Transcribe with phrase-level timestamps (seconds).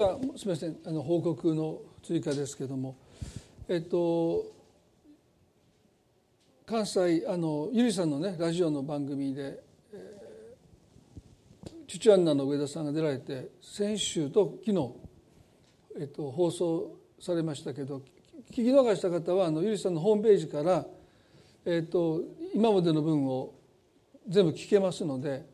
[0.00, 2.96] すみませんあの報告の追加ですけども
[3.68, 4.46] えっと
[6.64, 14.94] 関西あのゆりさんのねラジオの番組で、えー、チュチュアンナの上田さんが出られて先週と昨日、
[16.00, 18.00] えっと、放送されましたけど
[18.50, 20.86] 聞き逃した方はあのゆりさんのホームページから、
[21.66, 22.22] えっと、
[22.54, 23.52] 今までの分を
[24.26, 25.44] 全部聞けますので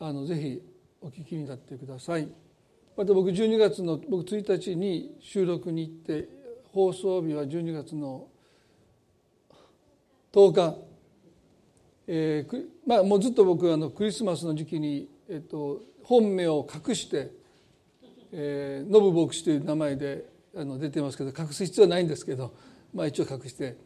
[0.00, 0.60] あのぜひ
[1.00, 2.49] お聞きになってください。
[2.96, 6.28] また僕12月の僕1日に収録に行って
[6.72, 8.28] 放送日は12月の
[10.32, 10.78] 10日、
[12.06, 17.32] えーまあ、もうずっと僕あのクリスマスの時期に、えっと、本名を隠して
[18.32, 22.52] 「えー、ノブ牧師」という名前であの出てますけど隠す必要はないんですけど、
[22.92, 23.76] まあ、一応隠して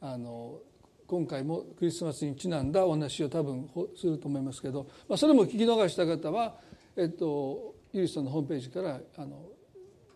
[0.00, 0.60] あの
[1.06, 6.56] 今回もクリスマスにちなんだお話を多分すると思いますけど、まあ、それも聞き逃した方は、
[6.96, 9.42] えっと、ゆりさんのホームページからあの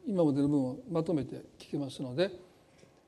[0.06, 2.30] 今までの分をまとめて聞けますので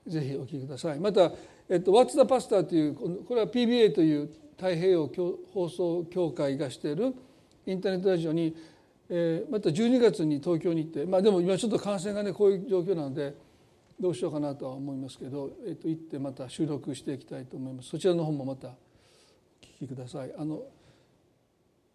[0.07, 1.01] ぜひお聞きください。
[1.01, 1.33] また、
[1.69, 2.95] えっと、What's the Pastor という
[3.25, 5.11] これは PBA という太平洋
[5.53, 7.15] 放送協会がしている
[7.67, 8.57] インターネットラジオに、
[9.09, 13.35] えー、また12月に東京に行って、まあ、でも今ちょっと感染がねこういう状況なので
[14.01, 18.73] どうしようかなとは思いますけど、えっと、行ってまた収録していきたいと思いますそちらの方もまたお
[19.83, 20.33] 聞きください。
[20.39, 20.63] あの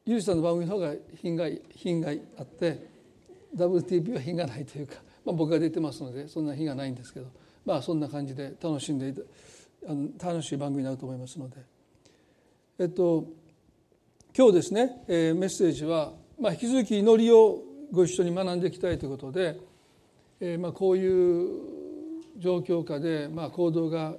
[0.05, 2.87] ゆりさんの番組の方が品が品があって
[3.55, 7.27] WTP は品がないというか、 まあ、僕が出てますのでそんな品がないんですけど
[7.65, 9.13] まあそんな感じで楽しんで
[9.85, 11.57] あの楽しい番組になると思いますので。
[12.79, 13.25] えっと
[14.35, 19.59] 今日ですね、えー、メッセージは、まあ、引き続き祈りをご一緒に学んでいきたいということで、
[20.39, 21.49] えーまあ、こういう
[22.37, 24.15] 状況下で、まあ、行動が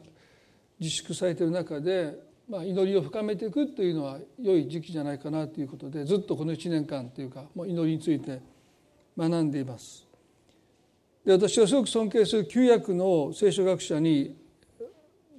[0.78, 2.14] 自粛されている中で
[2.52, 8.42] まあ、祈りを深めていくというのは良い時期じゃないかなということでずっとこの1年間というかもう祈りについて
[9.16, 10.06] 学んでいます。
[11.24, 14.36] で私がすごく尊敬する旧約の聖書学者に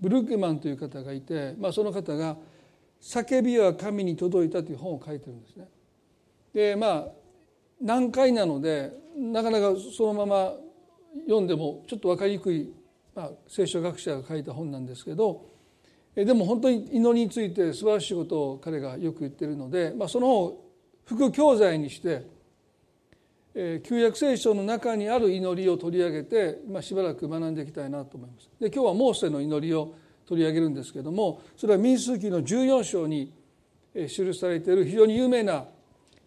[0.02, 2.36] ブルックマンという方がいて、まあ、その方が
[3.00, 5.70] 「叫びは神に届いた」という本を書いてるんですね。
[6.52, 7.08] でまあ
[7.80, 10.56] 難解なのでなかなかそのまま
[11.28, 12.74] 読んでもちょっと分かりにくい、
[13.14, 15.53] まあ、聖書学者が書いた本なんですけど
[16.16, 20.72] でも本当に祈りについて素晴らしいことを彼がよく言ってるので、まあ、そのを
[21.06, 22.26] 副教材にして、
[23.56, 28.50] え旧約聖書の中にある祈りを取り上げて、まあ、しばらく学んでいきたいなと思います。
[28.60, 33.34] で今日はモーセの祈りを取り上げるんですけどもそれは民数記の14章に
[33.94, 35.66] 記されている非常に有名な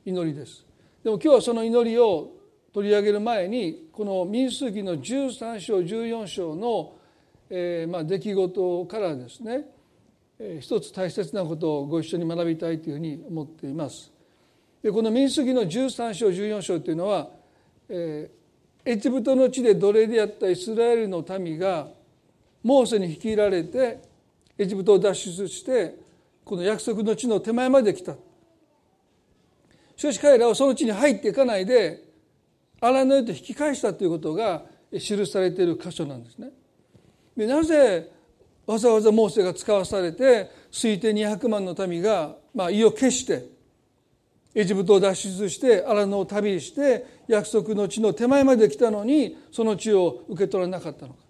[0.04, 0.64] 祈りです。
[1.03, 2.32] でも今日はその祈りを
[2.72, 6.97] 取り上げる前にこの民数記の13章14章の、
[7.48, 9.75] えー、まあ出来事からですね
[10.60, 14.12] 一つ大切なことをご一緒に学びたいというふうに思っています。
[14.82, 17.28] でこの民主主義の13章14章というのは、
[17.88, 21.88] えー、エジプトの地で奴隷であったイスラエルの民が
[22.62, 24.00] モーセに率いられて
[24.58, 25.97] エジプトを脱出して
[26.44, 28.14] この約束の地の手前まで来た。
[29.97, 32.04] しかし彼らはその地に入っていかないで
[32.80, 36.50] 荒野へと引き返したということが記されている箇所なんですね。
[37.36, 38.10] でなぜ
[38.66, 43.44] わざわざモーセが使わされて推定200万の民が、まあ、意を決して
[44.54, 51.21] エジプトを脱出して荒野を旅して約束の地の手前まで来たのにその地を受け取らなかったのか。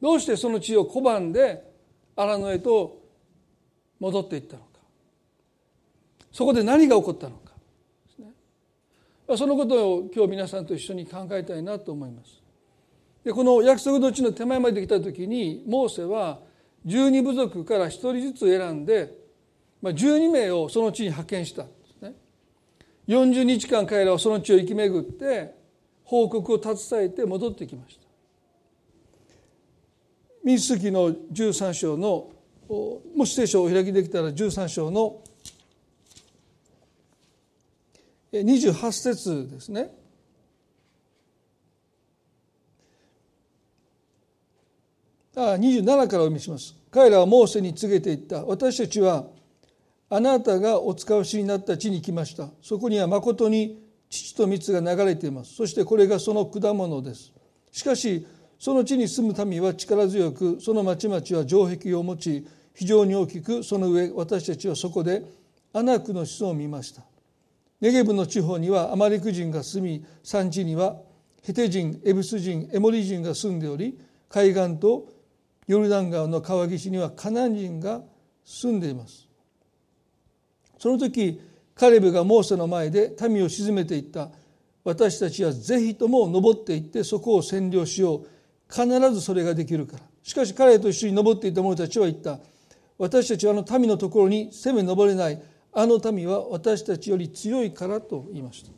[0.00, 1.62] どうしてその地を拒んで
[2.16, 3.02] 荒野へと
[4.00, 4.68] 戻っていったのか。
[6.32, 7.52] そこで何が起こったのか。
[9.36, 12.40] そのことを今日皆さんと一緒に考えたいなと思います。
[13.24, 16.38] でこの約束の地の手前まで来た時にモーセは
[16.88, 19.12] 12部族から1人ずつ選んで、
[19.82, 22.14] まあ、12名をその地に派遣したんですね。
[23.06, 25.54] 40日間彼らはその地を生き巡って
[26.04, 28.08] 報告を携えて戻ってきました。
[30.42, 32.30] 民数記の13章の
[33.14, 35.22] もし聖書を開きできたら13章の
[38.32, 39.90] 28節ですね。
[45.58, 46.74] 27からお読みします。
[46.90, 48.44] 彼らはモーセに告げていった。
[48.44, 49.26] 私たちは
[50.10, 52.48] あなたがお使わしになった地に来ました。
[52.62, 55.54] そこにはまことに父と蜜が流れています。
[55.54, 57.32] そしてこれがその果物です。
[57.70, 58.26] しかし
[58.58, 65.22] その地に住む民は力強くその町々は城壁を持ち非常に大きくその上私たちはそこで
[65.72, 67.02] アナクの子孫を見ました。
[67.80, 70.96] ネゲブの地方にはアマリク人が住み山地には
[71.42, 73.96] ヘテ人エブス人エモリ人が住んでおり
[74.28, 75.17] 海岸と
[75.68, 78.00] ヨルダン川の川岸にはカナン人が
[78.44, 79.28] 住んでいます。
[80.78, 81.40] その時
[81.74, 84.30] カレブがモーセの前で民を鎮めていった。
[84.82, 88.26] 私たちはぜひとも登っていってそこを占領しよう。
[88.70, 90.02] 必ずそれができるから。
[90.22, 92.40] しかし彼と一緒に登っていた者たちは言った。
[92.96, 95.42] 私たちはあの民のところに攻め登れない。
[95.74, 98.72] あの民は私たちより強いからと言いました。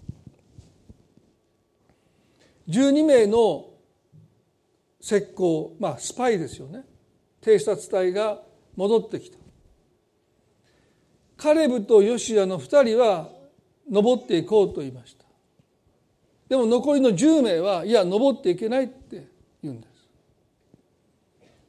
[2.69, 3.70] 12名の
[5.01, 6.85] 石膏まあスパイですよね。
[7.41, 8.43] 偵察隊が
[8.77, 9.39] 戻ってきた。
[11.37, 13.31] カレブとヨシアの2人は
[13.91, 15.25] 登っていこうと言いました。
[16.49, 19.27] でも残りの10名はいや登っていけないって
[19.63, 19.91] 言うんです。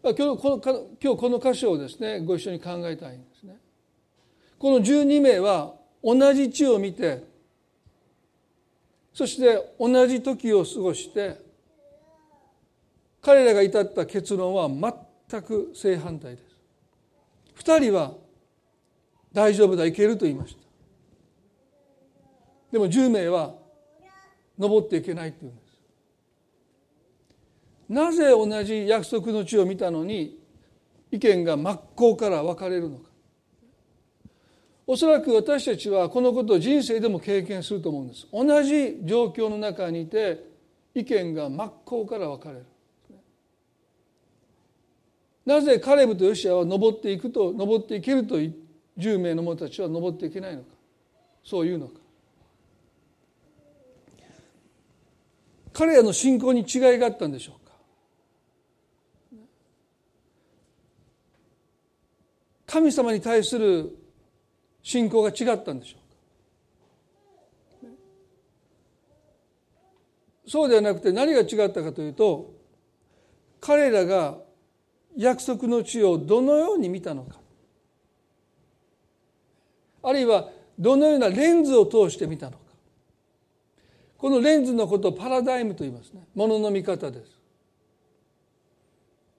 [0.03, 0.59] 今日この
[1.01, 3.57] 今日この箇所をですねご一緒に考えたいんですね。
[4.57, 7.23] この12名は同じ地を見て
[9.13, 11.50] そして同じ時を過ごして
[13.21, 17.63] 彼らが至った結論は全く正反対です。
[17.63, 18.13] 2人は
[19.31, 20.61] 大丈夫だいけると言いました。
[22.71, 23.53] でも10名は
[24.57, 25.71] 登っていけないって言うんです。
[27.89, 30.39] なぜ同じ約束の地を見たのに
[31.11, 33.09] 意見が真っ向から分かれるのか。
[34.87, 38.27] おそらく私たちはこのことを人生でも経験すると思うんです。
[38.31, 40.43] 同じ状況の中にいて
[40.95, 42.65] 意見が真っ向から分かれる。
[45.45, 48.37] なぜカレブとヨシアは登っていくと登っていけると
[48.97, 50.69] 10名の者たちは登っていけないのか。
[51.43, 51.93] そういうのか。
[55.73, 57.71] 彼らの信仰に違いがあったんでしょうか。
[62.67, 63.97] 神様に対する
[64.83, 66.01] 信仰が違ったんでしょうか。
[70.47, 72.53] そうではなくて何が違ったかというと
[73.61, 74.37] 彼らが
[75.17, 77.37] 約束の地をどのように見たのか。
[80.03, 80.49] あるいは
[80.79, 82.57] どのようなレンズを通して見たのか。
[84.17, 86.27] このレンズのことをパラダイムと言いますね。
[86.35, 87.41] ものの見方です。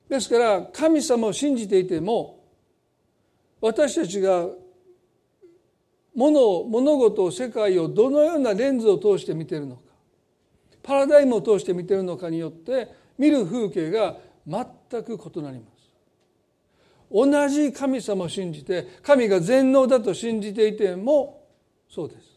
[0.08, 2.44] ですから神様を信じていても
[3.62, 4.46] 私たちが
[6.14, 9.82] 物を物事を世界をどのようなレンズを通して見てるのか
[10.82, 14.16] パラダイムを通して見てるのかによって見る風景が
[14.46, 14.64] 全
[15.04, 15.82] く異なります。
[17.10, 21.46] 同じ神様を信じて神が全能だと信じていても
[21.88, 22.32] そうです。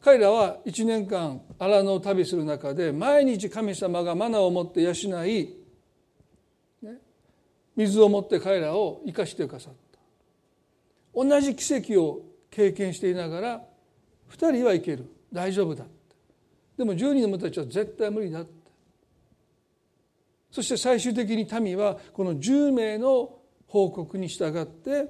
[0.00, 4.92] 彼らは1年間荒野を旅する中で毎日神様がマナを持って養
[5.26, 5.56] い、
[7.76, 9.98] 水を持って彼らを生かしてくださった。
[11.14, 13.62] 同じ奇跡を経験していながら
[14.30, 15.06] 2人はいける。
[15.32, 15.84] 大丈夫だ
[16.76, 18.44] でも10人の者たちは絶対無理だ
[20.50, 25.08] そして最終的に民はこの10名の報告に従って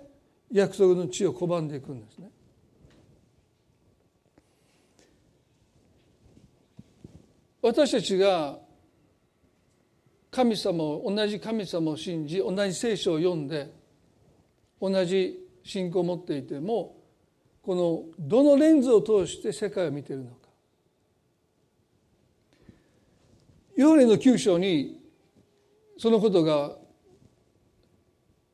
[0.52, 2.30] 約束の地を拒んでいくんですね。
[7.62, 8.58] 私たちが
[10.30, 13.70] 神様を同じ神様を信じ同じ聖書を読んで
[14.80, 16.96] 同じ信仰を持っていても
[17.62, 20.36] このどのレンズを通して世界を見ているのか。
[23.76, 24.99] ヨーレの九章に
[26.00, 26.78] そのことが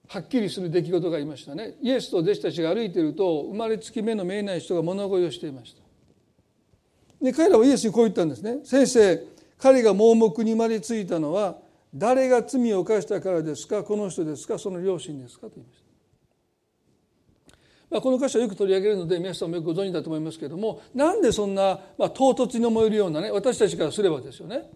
[0.08, 1.76] はっきりする出来事がありましたね。
[1.80, 5.82] イエスと弟子たちが歩いていると生まれつき目の見えない人が物乞いをしていました。
[7.24, 8.58] で彼らはイエスにこう言ったんですね。
[8.64, 9.22] 先生
[9.58, 11.58] 彼が盲目に生まれついたのは
[11.94, 13.84] 誰が罪を犯したからですか？
[13.84, 14.58] この人ですか？
[14.58, 15.46] その両親ですか？
[15.46, 15.78] と言いまし
[17.48, 17.56] た。
[17.90, 24.68] まあ、この箇所はよく取り上げるので皆さんもよくご存知だと思いますけれどもなんでそんな、まあ、唐突に思えるようなね私たちからすればですよね。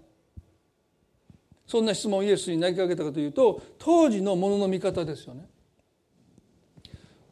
[1.71, 5.47] そんな質問をイエスに投げかけたかというと当時のものの見方ですよね。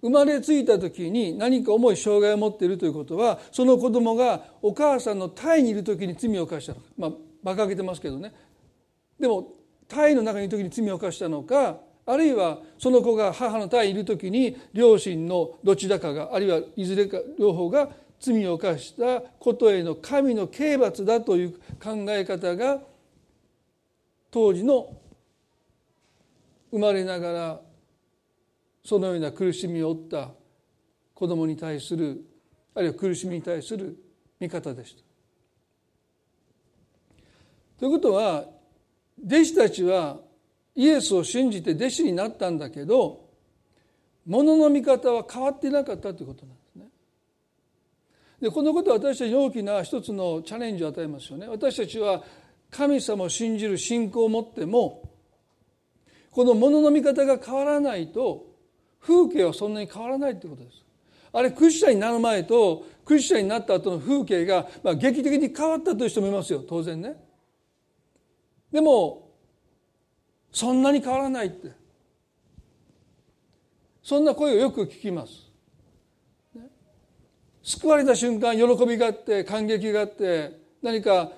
[0.00, 7.11] 生まれついた時に何か重い障害を持っているということはその子供がお母さんの胎にいる時に罪を犯したのかまあ
[7.42, 8.33] 馬鹿げてますけどね
[9.18, 9.54] でも
[9.88, 17.88] 胎の中にいる時に罪を犯したのかあるいはその子が母の胎にいる時に両親のどちらかがあるいはいずれか両方が
[18.21, 21.52] 罪を犯したことへの神の刑罰だという
[21.83, 22.78] 考え方が
[24.30, 24.97] 当時の
[26.70, 27.61] 生まれながら
[28.85, 30.30] そのような苦しみを負った
[31.14, 32.25] 子供に対する
[32.75, 33.97] あるいは苦しみに対する
[34.38, 35.02] 見方でした。
[37.78, 38.44] ということは
[39.25, 40.18] 弟子たちは
[40.75, 43.28] イエスを信じて弟子になったんだけど
[44.26, 46.87] ものの見方は変わってなかったということなんですね。
[48.40, 51.49] でこのことは私たちに大きな一つのチャレンジを与えますよね。
[51.49, 52.23] 私たちは
[52.70, 55.08] 神様を信じる信仰を持っても
[56.30, 58.46] このものの見方が変わらないと
[59.00, 60.84] 風景はそんなに変わらないということです。
[61.32, 67.16] あれクリスチャンになる前とクリスチャンになった後の風景が、まあ、劇的に変わったという人もいますよ当然ね。
[68.72, 69.30] でも
[70.52, 71.72] そんなに変わらないって
[74.02, 75.48] そんな声をよく聞きます。
[77.62, 81.32] 救われた瞬間喜びがあって感激があって何か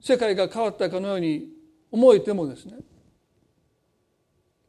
[0.00, 1.48] 世界が変わったかのように
[1.90, 2.76] 思えてもですね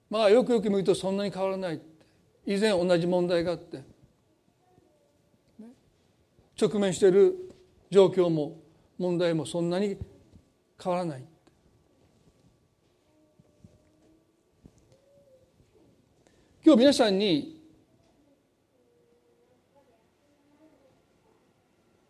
[0.10, 1.82] まあよくよく見るとそんなに変わらない
[2.46, 3.84] 以前同じ問題があって
[6.60, 7.36] 直面している
[7.90, 8.60] 状況も
[8.98, 9.98] 問題もそんなに
[10.82, 11.24] 変わらない
[16.66, 17.62] 今日皆さんに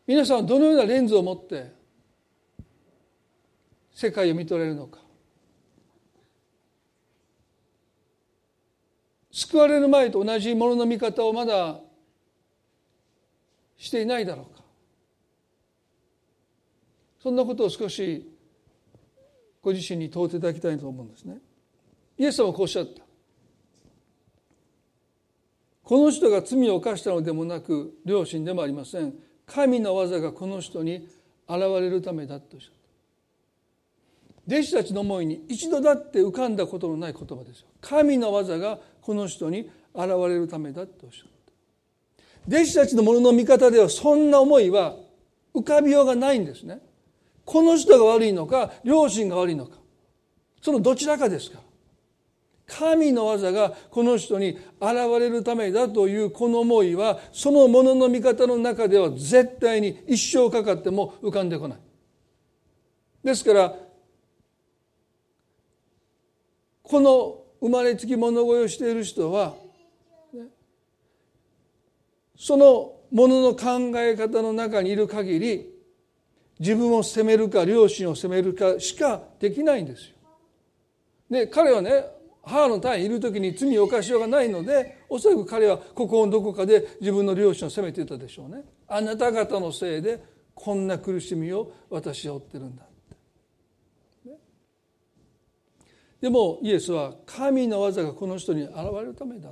[0.07, 1.78] 皆さんはどのようなレンズを持って
[3.99, 4.99] 世界を見とれるのか
[9.29, 11.81] 救われる前と同じものの見方をまだ
[13.75, 14.63] していないだろうか
[17.21, 18.25] そんなことを少し
[19.61, 21.39] ご自身に問うていただきたいと思うんですね。
[22.17, 23.03] イエス様はこうおっしゃった。
[25.83, 29.13] この人が罪を犯したのでもなく両親でもありません。
[29.45, 31.09] 神の技がこの人に
[31.49, 32.78] 現れるためだとおっしゃった。
[34.49, 37.67] 弟子たちの思いに一度だって浮かんだことのない言葉ですよ。
[37.81, 41.27] 神の技がこの人に現れるためだとおっしゃっ
[42.47, 42.57] た。
[42.57, 44.95] 弟子たちのものの見方ではそんな思いは
[45.53, 46.79] 浮かびようがないんですね。
[47.45, 49.77] この人が悪いのか両親が悪いのか
[50.61, 51.63] そのどちらかですから
[52.67, 61.79] 神の技がこの人に現れるためだというこの思いはそのものの見方の中では絶対に一生かかっても浮かんでこない
[63.23, 63.73] ですから
[66.89, 69.53] この生まれつき物乞いをしている人は
[72.35, 75.69] そのものの考え方の中にいる限り
[76.59, 80.15] 自分を責めるか両親を責めるかしかできないんですよ。
[81.29, 82.05] で彼はね
[82.41, 88.63] 母の単位いる時に罪を犯しようがないのでおそらく彼は心のどこかで自分の両親を責めていたでしょうね。
[88.87, 90.23] あなた方のせいで
[90.55, 92.89] こんな苦しみを私は負ってるんだって。
[96.21, 99.49] でもイエスは神の技がこの人に現れるためだ。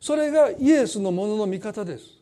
[0.00, 2.18] それがイエスのものの見方です。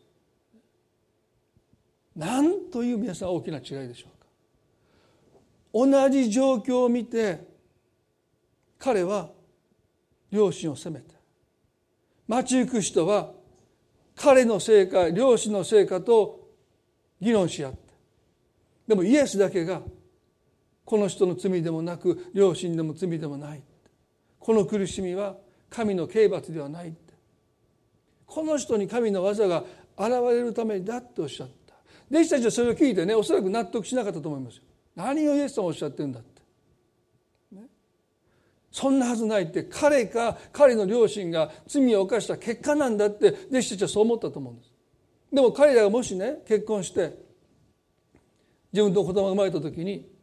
[2.16, 4.26] 何という皆さん大きな違いでしょうか
[5.72, 7.46] 同じ状況を見て
[8.78, 9.28] 彼は
[10.30, 11.14] 両親を責めて
[12.26, 13.32] 街行く人は
[14.14, 16.48] 彼のせいか両親のせいかと
[17.20, 17.78] 議論し合って
[18.88, 19.82] でもイエスだけが
[20.86, 23.62] この人の罪でもなく両親でも罪でもない
[24.38, 25.36] この苦しみは
[25.68, 26.94] 神の刑罰ではない
[28.24, 29.64] この人に神の技が
[29.98, 31.74] 現れるためだとおっしゃった
[32.10, 34.62] 弟子たちはそれを聞いてねおそらく納得しなかったと思いますよ。
[34.94, 36.42] 何をイエス様おっしゃってるんだって。
[37.52, 37.62] ね、
[38.70, 44.72] そんなはずないって彼か彼の両親が罪を犯した結果なんだって弟子たちはそう思ったと思うんです。
[45.32, 47.18] でも彼らがもしね結婚して
[48.72, 50.15] 自分の子供が生まれた時に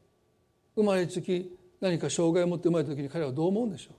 [0.75, 3.91] 生まれつき何か障害を持って生まれた時に彼はどう思うんでしょ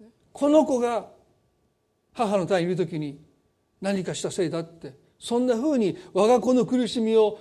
[0.00, 0.10] うか？
[0.32, 1.06] この子が
[2.12, 3.20] 母の単位にいる時に
[3.80, 7.38] 何かしたせいだってそんなふうに我が子の苦しみを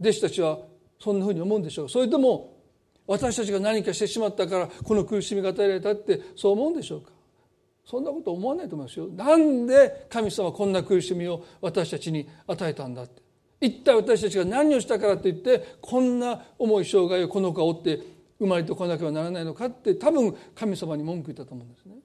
[0.00, 0.58] 弟子たちは
[0.98, 1.88] そんなふうに思うんでしょう。
[1.88, 2.56] それとも
[3.06, 7.10] 私たちが何かしてしまったからこの苦しみが与えられたってそう思うんでしょうか？
[7.84, 9.08] そんなこと思わないと思いますよ。
[9.08, 13.22] なんで神様はこんな苦しみを私たちに与えたんだって。
[13.60, 18.02] 一体私たちが何をしたからといってこんな重い障害をこの子を負って
[18.38, 21.96] 生まれてこなければならないのかって多分神様に文句言ったと思うんですね。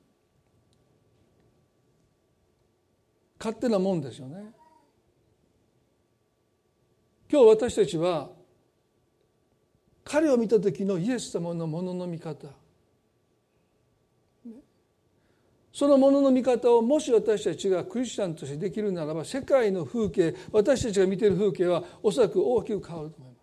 [3.40, 4.52] 勝手なもんですよね。
[7.32, 8.30] 今日私たちは
[10.04, 12.48] 彼を見た時のイエス様のものの見方
[15.76, 23.40] そのものの見方をもし私たちがクリスチャンとしてできるならば世界の風景私たちが見ている風景はおそらく大きく変わると思いま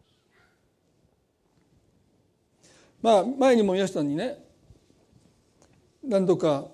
[2.63, 2.71] す。
[3.03, 4.39] まあ前にも皆さんにね
[6.03, 6.69] 何度か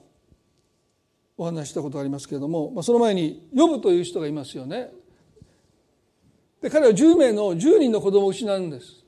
[1.36, 4.92] お話したことがありますけれども、まあ、その前に呼ぶという人がいますよね。
[6.62, 9.04] で彼は10名の10人の子供を失うんです。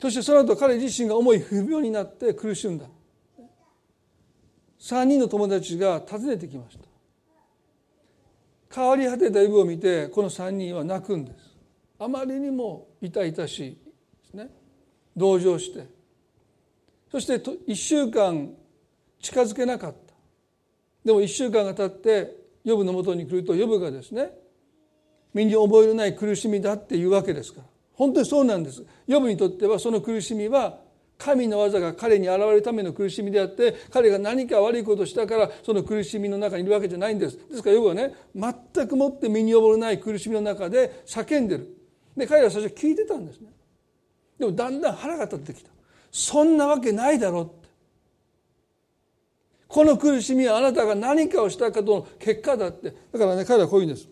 [0.00, 2.86] そしてその後彼自身が重い不病になって苦しんだ。
[4.80, 6.84] 3人の友達が訪ねてきました。
[8.74, 11.56] 変わり果てたイブを見てこの3人は泣くんです。
[11.98, 13.78] あまりにも痛々しいで
[14.30, 14.50] すね。
[15.16, 15.86] 同情して。
[17.10, 18.52] そして1週間
[19.20, 20.14] 近づけなかった。
[21.04, 24.30] でも1週間が経ってヨブのもとに来るとヨブがですね
[25.32, 27.66] 身に覚えのない苦しみだっていうわけですから。
[27.94, 28.84] 本当にそうなんです。
[29.06, 30.78] ヨブにとってはその苦しみは
[31.18, 37.38] 神の技が彼に現れるための苦しみであって彼が何か悪いことをしたからその苦しみの中にいるわけじゃないんです。
[37.48, 41.74] ですからヨブはね全くもって身に覚えない苦しみの中で叫んでる。
[42.16, 43.48] で彼は最初聞いてたんですね。
[44.38, 45.70] でもだんだん腹が立ってきた。
[46.10, 47.68] そんなわけないだろうって。
[49.68, 52.94] この苦しみはあなたが何かをしたかとの結果だって。
[53.12, 54.08] だからね彼はこういうんです。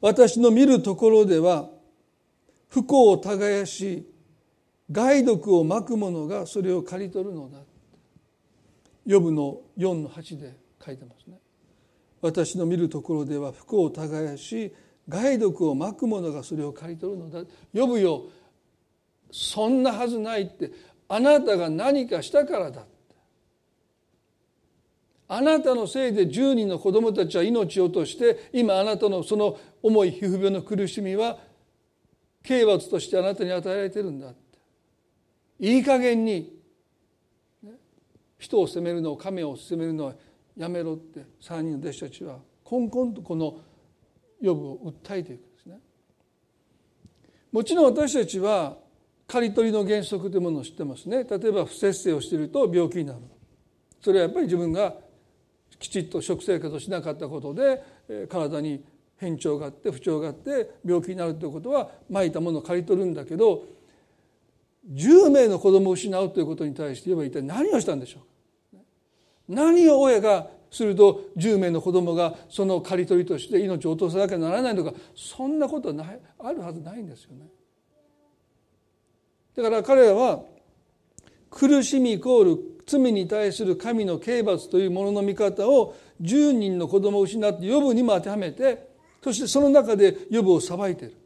[0.00, 1.68] 私の見るところでは
[2.68, 4.06] 不幸を耕し
[4.90, 7.58] 害毒をまく者がそれを刈り取るのだ。
[9.04, 11.38] 予部の4の8で書いてますね。
[12.20, 14.74] 私の見るところでは不幸を耕し
[15.08, 17.44] 害毒をまく者がそれを刈り取るのだ。
[17.74, 18.24] 呼ぶよ
[19.30, 20.70] そんなはずないって
[21.08, 22.84] あなたが何かしたからだ
[25.28, 31.38] あなたのせいで10人の子供たちは命を落として今あなたのその重い皮膚病の苦しみは
[32.44, 34.32] 刑罰としてあなたに与えられてるんだ。
[35.58, 36.54] いい加減に
[38.38, 40.14] 人を責めるのを亀を責めるのは
[40.56, 43.60] やめろって3人の弟子たちはこんこんとこの
[44.40, 45.78] 予部を訴えていくんですね。
[47.52, 48.76] もちろん私たちは
[49.26, 51.24] 刈り取りの原則というものを知ってますね。
[51.24, 53.20] 例えば不節制をしていると病気になる。
[54.00, 54.94] それはやっぱり自分が
[55.78, 57.82] きちっと食生活をしなかったことで
[58.28, 58.84] 体に
[59.16, 63.64] 変調があって不調があって病気になるということはまいたものを刈り取るんだけど
[64.92, 68.20] 10名の子供を失うということに対して言えば一体何をしたんでしょ
[68.72, 68.82] うか？
[69.48, 74.92] 何を親がすると10名の子供がその刈り取りとして命を落とさなきゃならないのか？
[75.14, 77.46] そんなことはないあるはずないんですよね。
[79.56, 80.42] だから彼らは
[81.50, 88.88] 苦しみイコール罪に対する神の刑罰というものの見方を10人の子供を失って予部にも当てはめて
[89.24, 91.16] そしてその中で予部を裁いている。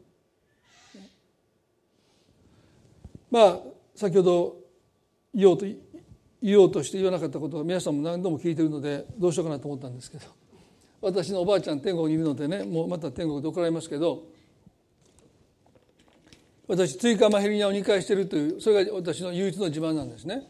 [3.31, 3.59] まあ
[3.95, 4.57] 先ほど
[5.33, 5.65] 言おうと
[6.41, 10.25] 言おうとして言わなかったことは皆さんも何度も聞いてるのでどうしようかなと思ったんですけど
[11.01, 14.23] 私のおばあちゃん天国にいるのでねもうまた天国で怒られますけど
[16.67, 20.47] 私追加マヘルニアを2回してるというそれが私の唯一の自慢なんですね。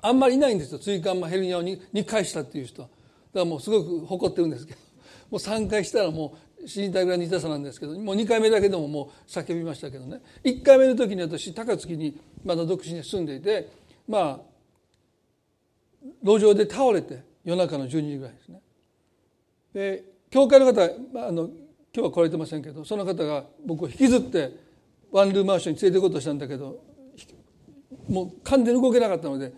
[0.00, 2.92] あんまりいないんですよ追加マヘルニアを 2, 2回したっていう人だか
[3.34, 4.78] らもうすごく誇ってるんですけど
[5.30, 10.20] もう3回したらもう死にたいぐらいの痛さなんですけどもう2回目だけでももう叫びましたけどね。
[10.44, 13.70] 1回目の時に私高槻にまだ独身に住んでいて
[14.06, 14.40] まあ
[16.22, 18.60] 路上で倒れて夜中の12時ぐらいですね。
[19.74, 21.52] で教会の方あの今
[21.94, 24.52] 日は来られてませんけどその方が僕を引きずって
[25.10, 26.82] ワンルームマンションに連れて行こうとしたんだけど
[28.08, 29.52] もう完全に動けなかったので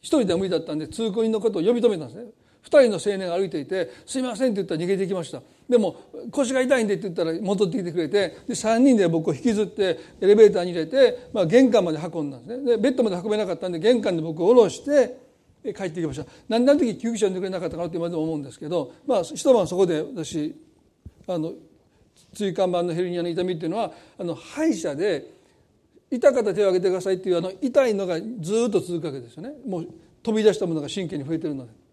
[0.00, 2.30] 一人では無理だったんで通行人のことを呼び止めたんですね。
[2.60, 5.42] 二人の青年が歩いていて「すいません」って言ったら逃げていきました。
[5.68, 5.96] でも
[6.30, 12.64] 腰が痛いんでって言ったら戻ってきてくれてで3人で僕を引きずってエレベーターに入れて、まあ、玄関まで運んだんですね。
[12.64, 15.18] でベッドまで運べなかったんで玄関で僕を下ろして
[15.72, 16.26] 帰ってきました。
[16.48, 20.54] 何の時救急車呼んでくれなかったかなって今でも思うんですけど、まあ、一晩そこで私
[21.26, 21.52] あの
[22.34, 25.30] 椎間板のヘルニアの痛みっていうのはあの歯医者で
[26.10, 29.52] 痛かったら手を挙げてくださいっていうあの痛いのがずっと続くわけですよね。
[29.66, 29.88] もう
[30.22, 31.83] 飛び出したものが神経に増えてるので。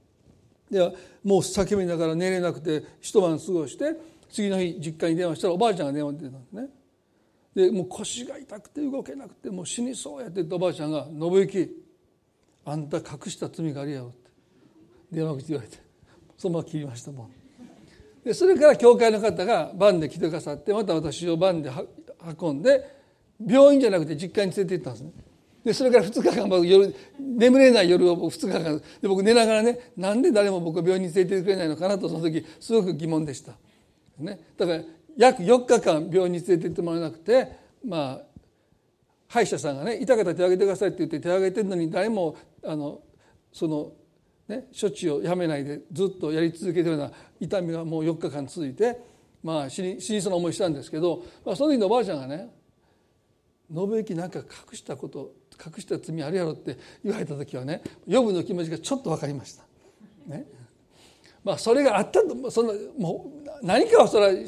[0.71, 3.95] ではもう叫びながら寝れなくて一晩過ごして
[4.31, 6.69] 次の日実家に電話したらおばあちゃんが電話出たんですね。
[7.53, 11.69] でもう腰が痛くて動けなくてもう死にそうやって言ったおばあちゃんが「信行
[12.63, 14.15] あんた隠した罪があるやろ」って
[15.11, 15.77] 電話口言われて
[16.37, 17.31] そのまま切りましたもん。
[18.23, 21.69] でそれから教会の方がバンで来てくださってまた私をバンで
[22.39, 23.01] 運んで
[23.45, 25.11] 病院じゃなくて実家に連れて行ったんですね。
[25.63, 33.53] でそれから2日間僕夜眠れない夜を僕2日間で僕寝ながらねなんで誰も僕を病院に連れて行ってくれないのかなとその時すごく疑問でした。
[34.17, 34.81] ね、だから
[35.17, 37.51] 約4日間病院に連れて行ってもらえなくて
[37.85, 38.21] まあ
[39.27, 43.01] 歯医者さんがね痛かったら手を挙げてくださいって言って手を挙げてるのに誰もあの
[43.51, 43.93] その、
[44.47, 48.99] ね、処置をやめないでずっとやり続けてるような痛みがもう4日間続いて、
[49.43, 52.49] まあ、死に死にそうな思いしたんですけど、まあ、その時のおばあちゃんがね
[53.73, 54.45] 「信行なんか隠
[54.77, 55.33] したこと
[55.65, 59.63] 隠した罪あるやろ」って言われた時はね予部の気持ちがちょっと分かりました。
[60.27, 60.45] ね
[61.43, 64.45] まあ、それがあったとそのもう何かはそれは、ね、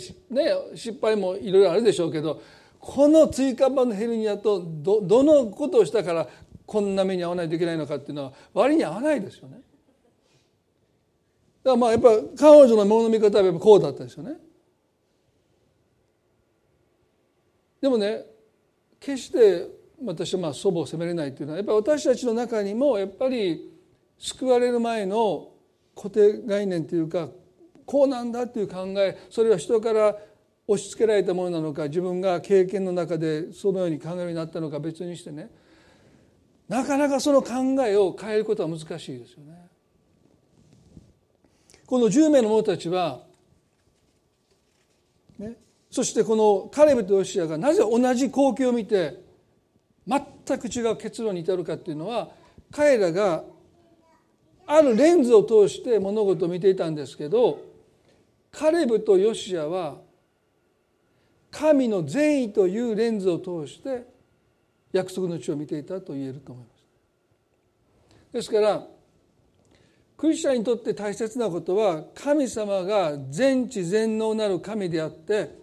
[0.75, 2.39] 失敗もいろいろあるでしょうけど
[2.79, 6.27] この椎間板のヘルニアとどどのことをしたから
[6.65, 9.61] こんな目に遭わないといけないのかっていうのは割に合わないですよね。
[11.63, 14.37] だからまあやっぱ彼女のものの見方はやっぱこうだったですよね。
[17.81, 18.25] でもね
[18.99, 19.67] 決して
[20.01, 23.71] 私はまあ祖母を責めれないっていうのはやっぱり私たちの中にもやっぱり
[24.17, 25.49] 救われる前の
[25.95, 27.29] 固定概念というか
[27.85, 30.15] こうなんだっていう考えそれは人から
[30.67, 35.49] 押し付けられたものなのか自分が経験の中でそのように考えるようになったのか別にしてね
[36.69, 37.51] なかなかその考
[37.85, 39.67] えを変えることは難しいですよね。
[41.85, 43.23] この10名の者たちは、
[45.37, 45.57] ね、
[45.91, 49.22] そしてこのカレブとヨシアがなぜ同じ光景を見て
[50.45, 52.29] 全く違う結論に至るかっていうのは
[52.71, 53.43] 彼らが
[54.65, 57.59] あるレンズを通して物事を見ていたんですけど
[58.51, 59.97] カレブとヨシアは
[61.51, 64.05] 神の善意というレンズを通して
[64.91, 66.73] 約束の地を見ていたと言えると思います。
[68.33, 68.87] ですから
[70.17, 75.62] クリスチャンにとって大切なことは神様が全知全能なる神であって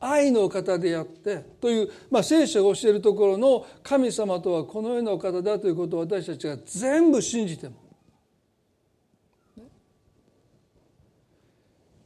[0.00, 7.74] 愛の方であってという、まあ、聖書が教えるところの神様とはこのようなお方だということを私たちが全部信じても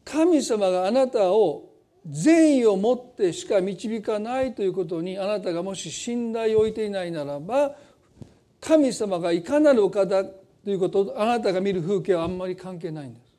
[0.05, 1.71] 神様があなたを
[2.07, 7.77] 善意を持ってしか導かないということにあなたがもし信頼を置いていないならば
[8.61, 13.32] 神様がいかなるお方ということあなたが見る風景はあんまり関係ないんです。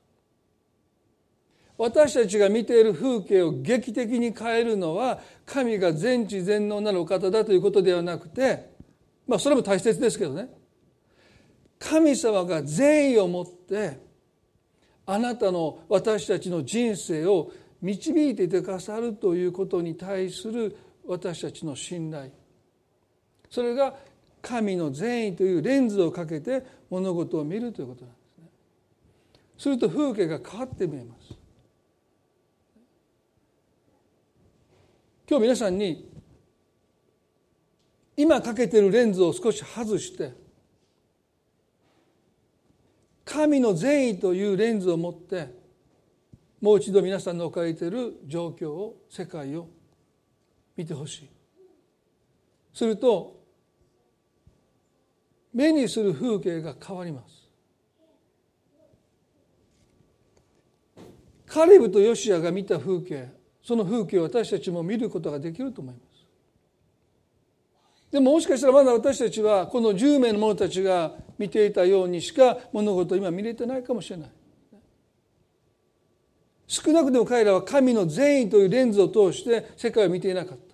[1.83, 8.69] 私たちが見ている風景を劇的に変えるのは神が全知全能なるお方だということではなくて
[9.27, 10.47] まあそれも大切ですけどね
[11.77, 13.99] 神様が善意を持って
[15.05, 22.31] あなたの私たちの人生を導いてくださるということに対する私たちの信頼
[23.49, 23.93] それが
[24.41, 28.47] 神の善意というレンズをかけて物事を見るということなんですね。
[29.57, 31.42] すると風景が変わって見えます。
[35.33, 36.07] 今日皆さんに
[38.15, 40.31] 今かけてるレンズを少し外して
[43.25, 45.47] 神の善意というレンズを持って
[46.61, 49.69] もう一度皆さんの置かれている状況を世界を
[50.77, 51.29] 見てほしい。
[52.71, 53.41] すると
[55.51, 57.49] 目にする風景が変わります。
[61.47, 66.25] カリブとヨシアが見た風景その風景を私たちも見ることができると思います。
[68.11, 74.29] でももしかしたらまだ私たちはこの10名の者たちが見ていたようにしか物事を今見れてないかもしれない。
[76.67, 80.73] 少なくとも彼らは神の善意というレンズを通して世界を見ていなかった。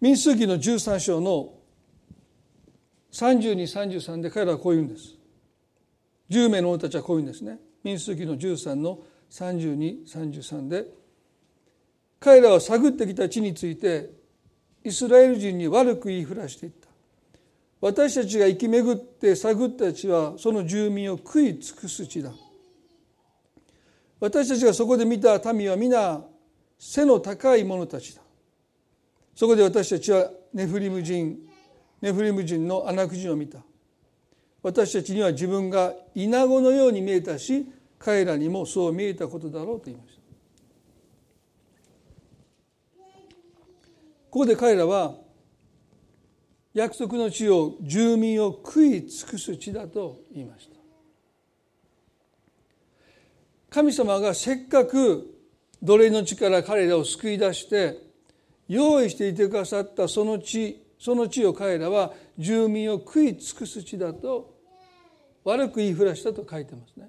[0.00, 1.55] 民数記の13章の
[3.16, 5.16] 3233で彼らはこう言うんです。
[6.28, 7.58] 10名の者たちはこう言うんですね。
[7.82, 8.98] 民数記の13の
[9.30, 10.84] 3233で
[12.20, 14.10] 彼らは探ってきた地について
[14.84, 16.88] イスラエル人に悪く言いふらしていった。
[17.80, 22.32] 私たちが生き巡って探った地はその住民を食い尽くす地だ。
[24.20, 26.22] 私たちがそこで見た民は皆
[26.78, 28.20] 背の高い者たちだ。
[29.34, 31.38] そこで私たちはネフリム人
[32.00, 33.60] ネフリム人の穴くじを見た。
[34.62, 37.66] 私たちには自分がイナゴのように見えたし
[37.98, 40.16] 彼らにもそう見えたことだろうと言いました。
[44.30, 45.14] ここで彼らは
[46.74, 50.76] 約束の地を住民を食い尽くす地だと言いました。
[53.70, 55.32] 神様がせっかく
[55.82, 57.98] 奴隷の地から彼らを救い出して
[58.68, 64.54] 用意していてくださったその地その地を彼らは住民を食い尽くす地だと
[65.44, 67.08] 悪く言いふらしたと書いてますね。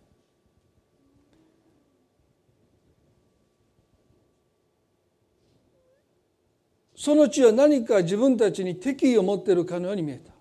[6.96, 10.34] その地は何か自分たちに敵意を持っているかのように見えた。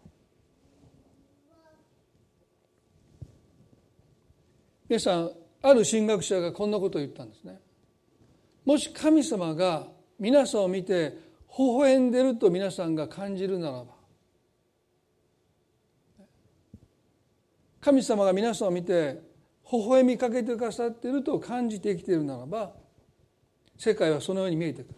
[4.89, 5.31] 皆さん
[5.63, 7.61] ある神学者がこんなことを言ったんですね。
[8.65, 9.87] もし神様が
[10.19, 11.26] 皆さんを見て
[11.59, 13.97] 微笑んでると皆さんが感じるならば
[17.81, 19.21] 神様が皆さんを見て
[19.71, 22.73] 微笑みかけてくださっていると感じて生きているならば
[23.79, 24.95] 世界はそのように見えてくる。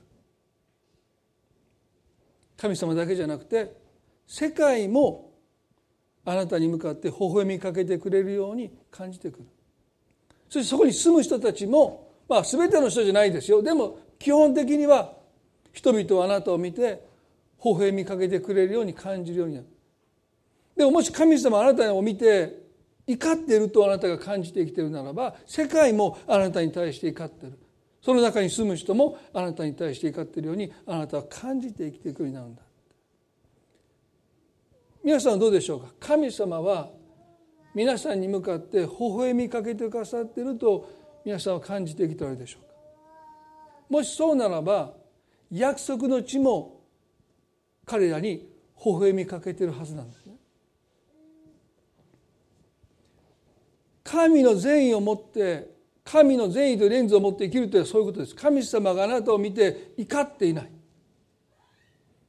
[2.57, 3.77] 神様だけじゃなくて
[4.27, 5.33] 世界も
[6.25, 9.45] あなたに向かって微笑みかけてくれるように感じてくる。
[10.49, 13.63] そしてそこに住む人たちもまあ全ての人じゃないですよ。
[13.63, 15.17] でも基本的には
[15.79, 17.07] 人々はあなたを見て
[17.64, 19.67] 微笑みかけてくれるように感じるようになる。
[20.77, 22.67] でももし神様あなたを見て
[23.07, 27.59] 怒っているとあなたが感じて生きているならば世界もあなたに対して怒っている。
[28.03, 32.62] その中に住む人もあなたに対して怒っているようにあなたは感じて生きていくようになるんだ。
[35.05, 35.93] 皆さんどうでしょうか？
[36.01, 36.91] 神様は
[37.73, 40.91] 皆さんに向かって微笑みかけてくださっていると
[41.25, 42.69] 皆さんは感じてきておるでしょうか？
[43.88, 44.98] もしそうならば
[45.51, 46.83] 約束の地も
[47.87, 48.49] 彼らに
[48.85, 50.35] 微笑みかけているはずなんですね。
[54.05, 58.35] 神の善意を持って神の善意とレンズを持って生きるというのはそういうことです。
[58.35, 60.71] 神様があなたを見て怒っていない。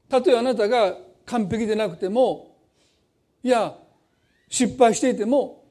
[0.09, 2.57] たとえあなたが完璧でなくても
[3.43, 3.77] いや
[4.49, 5.63] 失敗していても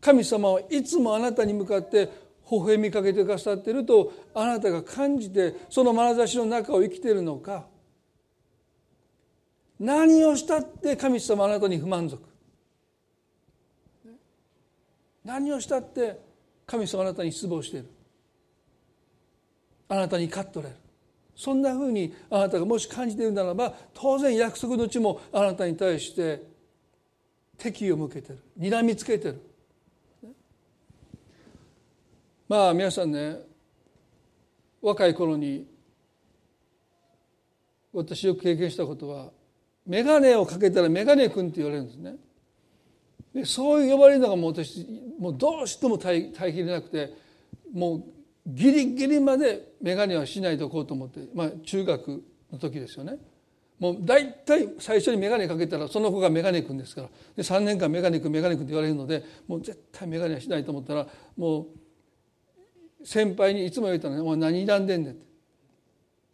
[0.00, 7.66] 神様はいつもあなたに向かって微笑みかけてくださっているとあなたが感じてその眼差しの中を生きているのか。
[9.78, 12.22] 何をしたって神様あなたに不満足。
[15.24, 16.20] 何をしたって
[16.66, 17.90] 神様あなたに失望している。
[19.88, 20.80] あなたに勝っておられる。
[21.34, 26.42] そんなふうにあなたがもし感じているならば当然約束の地もあなたに対して
[27.58, 28.38] 敵意を向けてる。
[28.58, 29.42] 睨みつけてる。
[32.48, 33.38] まあ皆さんね
[34.80, 35.66] 若い頃に
[37.92, 39.30] 私よく経験したことは
[39.86, 42.16] 眼鏡をかけたら眼鏡君って言われるんですね。
[43.34, 44.86] でそう呼ばれるのがもう私
[45.18, 47.12] もうどうしても耐えきれなくて
[47.72, 48.04] もう
[48.46, 53.18] ギリギリまで眼鏡はしないでおこうと思って、まあ、中学の時ですよね。
[53.78, 61.06] もう大体最初に眼鏡かけたらその子が眼鏡君ですからで3年間眼鏡君眼鏡君って言われるのでもう絶対眼鏡はしないと思ったら
[61.36, 61.66] もう
[63.06, 65.24] 先輩にいつも言ったのね「お前何選んでんねん」って、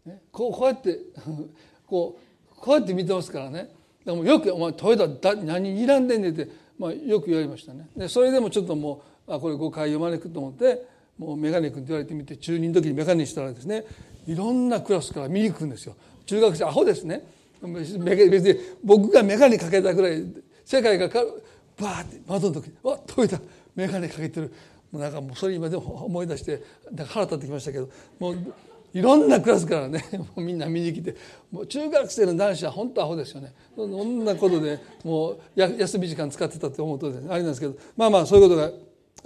[0.07, 0.99] ね、こうこうやって
[1.87, 2.19] こ
[2.51, 3.71] うこうやって見てますからね。
[4.07, 7.87] でもよく「お前トイレだ何選んでんねん」って、まあ、よく言われましたね。
[7.95, 10.83] でそれでもちょっともうあこれ誤解読まれくと思って
[11.19, 13.85] もう眼鏡君って言われてみて中2の時に眼鏡したらですね
[14.27, 15.95] いろんなクラスから見に来るんですよ。
[16.25, 17.23] 中学生アホですね。
[17.61, 20.25] 別に僕が眼鏡かけたぐらい
[20.65, 23.39] 世界がバーって窓の時に「わっトイレ
[23.77, 24.53] 眼鏡かけてる」
[24.93, 26.63] なんかもうそれ今でも思い出して
[27.09, 28.55] 腹立ってきましたけどもう
[28.93, 31.17] いろんなクラスからね もうみんな見に来て
[31.51, 33.55] もう中学生の男子は本当アホですよね。
[33.75, 38.71] そんなことでもう休み時間使ってたって思うと、ね、あれなんですけどまあまあそういうことが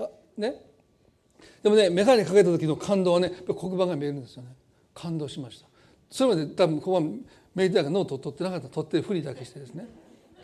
[0.07, 0.63] あね。
[1.63, 4.51] でもね眼鏡かけた時の感動はね黒板が見えるんですよね。
[4.95, 5.67] 感動しました。
[6.11, 8.69] それまで多分ここはメディアがノートを取ってなかった。
[8.69, 9.89] 取ってふりだけしてですね。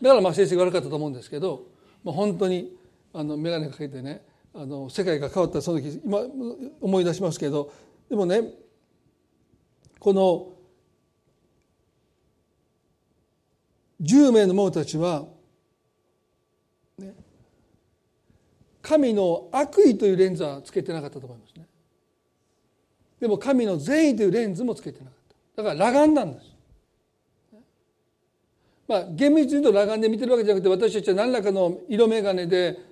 [0.01, 1.67] だからまあ成績悪かったと思うんですけど、
[2.03, 2.77] まあ、本当に
[3.13, 6.19] あの眼鏡かけてねあの世界が変わったその時今
[6.81, 7.73] 思い出しますけど
[8.11, 8.43] でもね
[9.99, 10.53] この
[14.03, 15.27] 10名の者たちは、
[16.99, 17.15] ね、
[18.83, 21.67] 神の悪意というレンズはつけてなかったと思いますね。
[23.21, 25.15] でも神の善意というレンズもつけてなかっ
[25.55, 25.63] た。
[25.63, 26.47] だから裸眼なんです。
[28.89, 32.92] まあ厳密に言うと裸眼で見てるわけじゃなくて私たちは何らかの色眼鏡で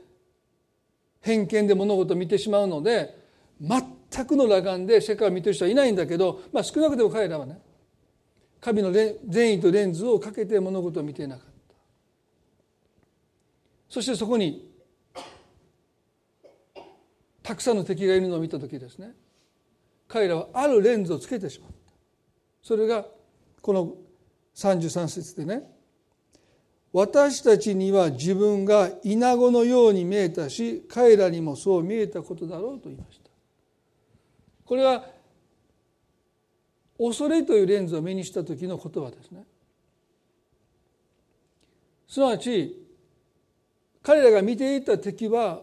[1.21, 3.19] 偏見で物事を見てしまうので
[3.61, 7.59] 全くの裸眼で世界を見てる人はいないんだけど、まあ、少なくとも彼らはね
[8.61, 11.51] 神の善意とレンズをかけて物事を見ていなかった。
[13.89, 14.71] そしてそこに
[17.43, 19.13] たくさんの敵がいるのを見た時ですね。
[20.07, 21.77] 彼らはあるレンズをつけてしまった。
[22.63, 23.07] それが
[23.63, 23.95] この
[24.55, 25.63] 33節でね
[26.93, 33.31] 私たちには自分がイナゴのように見えたし彼らにもそう見えたことだろうと言いました。
[34.65, 35.05] これは
[36.99, 39.45] 恐れというレンズを目にした時の言葉ですね。
[42.09, 42.77] すなわち
[44.03, 45.63] 彼らが見ていた敵は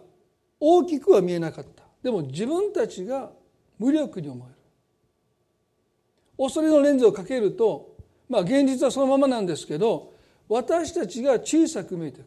[0.59, 1.83] 大きくは見えなかった。
[2.01, 3.31] でも自分たちが
[3.77, 4.55] 無力に思える。
[6.37, 7.97] 恐れのレンズをかけると
[8.29, 10.13] まあ現実はそのままなんですけど
[10.49, 12.25] 私たちが小さく見えてくる。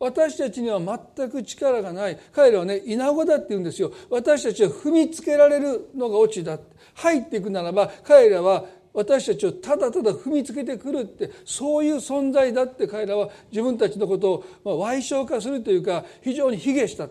[0.00, 2.18] 私たちには全く力がない。
[2.32, 3.92] 彼らはね稲子だって言うんですよ。
[4.08, 6.58] 私たちは踏みつけられるのがオチだ
[6.94, 17.08] 入っていくならば彼らは私たちをただただ踏みつけてくるってそういう存在だって彼らは自分たちのことをまあ歪償化するというか非常に卑下した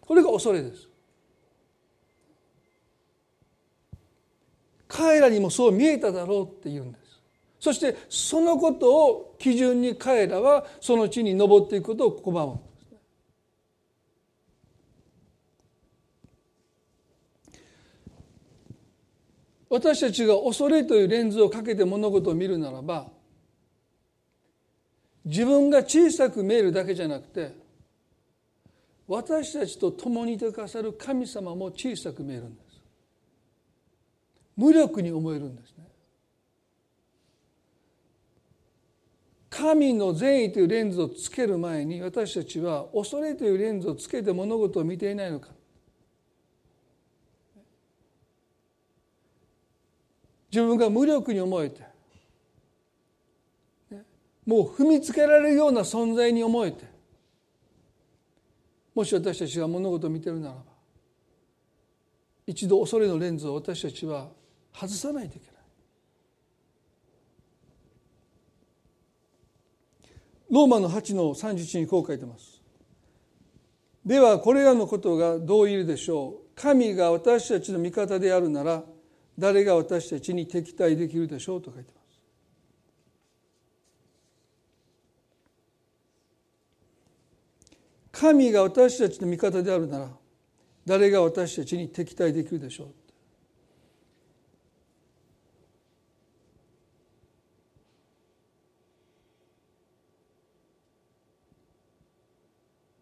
[0.00, 0.88] これが恐れです。
[4.86, 6.99] 彼らにもそう見えただろうって言うんです
[7.60, 12.60] そしてそのことを基準に彼らはその地に登っていくことを拒む
[19.68, 23.08] 私たちが恐れというレンズをかけて物事を見るならば
[25.24, 27.54] 自分が小さく見えるだけじゃなくて
[29.06, 32.80] 私たちと共にいてくださる神様も小さく見えるんです。
[34.56, 35.74] 無力に思えるんです
[39.50, 45.48] 神の善意というレンズをつける前に私たちは恐れというレンズをつけて物事を見ていないのか
[50.52, 51.82] 自分が無力に思えて
[54.46, 56.84] もう踏みつけられるような存在に思えて
[58.94, 60.62] もし私たちが物事を見てるならば
[62.46, 64.28] 一度恐れのレンズを私たちは
[64.72, 65.59] 外さないといけない。
[70.50, 72.60] ローマの8の31にこう書いてます。
[74.04, 78.82] ではこれらのことがどう言うでしょう神が私たちの味方であるなら
[79.38, 82.00] 誰が私たちに敵対できるでしょうと書いてます。
[88.12, 90.08] 神が私たちの味方であるなら
[90.84, 92.88] 誰が私たちに敵対できるでしょう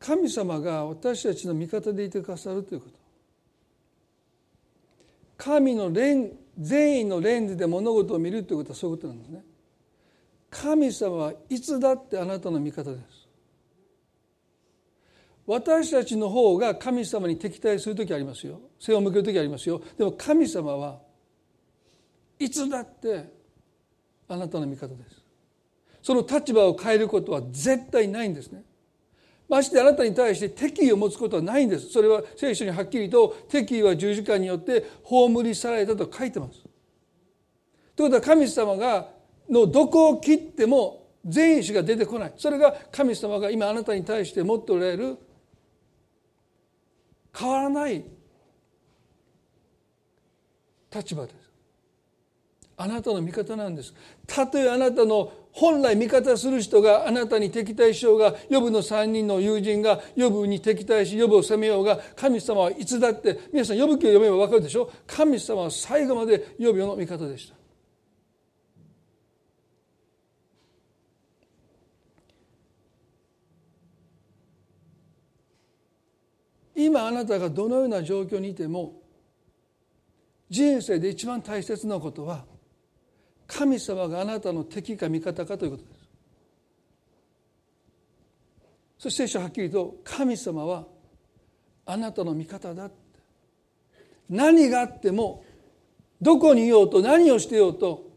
[0.08, 2.92] 神様が私たちの味方でいてくださるということ。
[5.36, 9.44] 神の善意のレンズで物事を見るということはそういうことなんですね。
[10.48, 13.28] 神様はいつだってあなたの味方です。
[15.46, 18.62] 私たちの方が神様に敵対する時ありますよ。
[18.80, 19.82] 背を向ける時ありますよ。
[19.98, 21.00] でも神様は
[22.38, 23.30] いつだって
[24.26, 25.22] あなたの味方です。
[26.02, 28.62] その立場を変えることは絶対ないんですね。
[29.48, 31.88] ましてあなたに対して敵意を持つことはないんです。
[31.90, 36.62] それは聖書にはっきりと敵意は十字架によって葬り去られたと書いてます。
[37.96, 39.08] ということは神様が
[39.48, 42.32] のどこを切っても善意しが出てこない。
[42.37, 45.16] それが神様が今あなたに対して持っておられる
[47.37, 48.04] 変わらない
[50.94, 51.37] 立場です。
[52.76, 53.92] あなたの味方なんです。
[54.26, 64.88] たとえあなたの本来味方する人があなたに敵対しようが予部の3人の友人が予部に敵対し予部を責めようが神様はいつだって皆さん予部記を読めば分かるでしょ？
[65.04, 67.56] 神様は最後まで予部の味方でした。
[76.76, 79.02] 今あなたがどのような状況にいても
[80.48, 82.44] 人生で一番大切なことは
[83.48, 85.98] 神様があなたの敵か味方かということです。
[88.98, 90.84] そして聖書はっきりと神様は
[91.87, 92.96] あなたの味方だって。
[94.28, 95.42] 何があっても
[96.20, 98.11] どこにいようと何をしてようと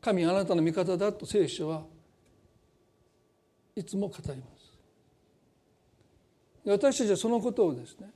[0.00, 1.84] 神あなたの味方だと聖書は
[3.76, 4.72] いつも語ります。
[6.64, 8.08] 私たちはそのことをですね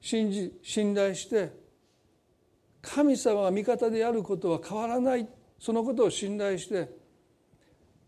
[0.00, 1.50] 信じ信頼して
[2.80, 5.28] 神様が味方であることは変わらない。
[5.58, 6.88] そのことを信頼して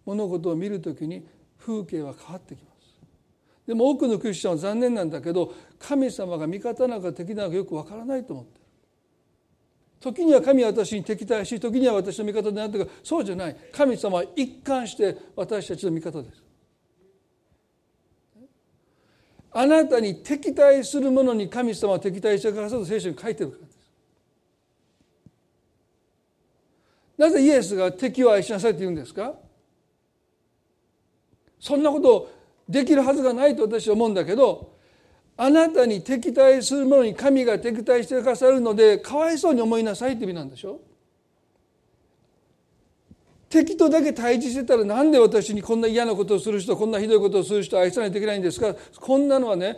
[0.07, 1.27] 物事を見るときに
[1.59, 3.01] 風景は変わってきます。
[3.67, 8.61] でも多くのクリスチャンは残念なんだけど神様が味方なのか敵なのかよくわからないと思ってる。
[10.01, 13.57] 時には神は私に敵対し時には私の味方でなってかそうじゃない。
[13.73, 16.43] 神様は一貫して私たちの味方です。
[19.53, 23.79] あなたに敵対するものに神様は敵対してくださると聖書に書いてるからです。
[27.21, 29.35] なぜイエスが敵を愛しなさいって言うんですか？
[31.59, 32.31] そんなこと
[32.67, 34.75] できるはずがないと私は思うんだけど
[35.37, 40.81] あなたに敵対するものに神が敵対してくださるのでかわいそうに思いなさいって意味なんでしょ？
[43.51, 48.75] 敵とだけ対峙してたらなんで私にこんな嫌なことをする人こんなひどいことをする人愛さないといけないんですか？
[48.99, 49.77] こんなのはね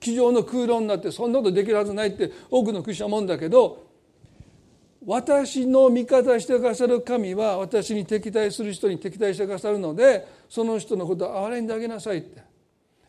[0.00, 3.83] 机上の空論になってそんなことできるはずないって多くのクリスチャンは思うんだけど
[5.06, 12.54] 私の味方してくださる神は私に敵対する人に敵対してくださるのでその人のことを憐れんであげなさいって。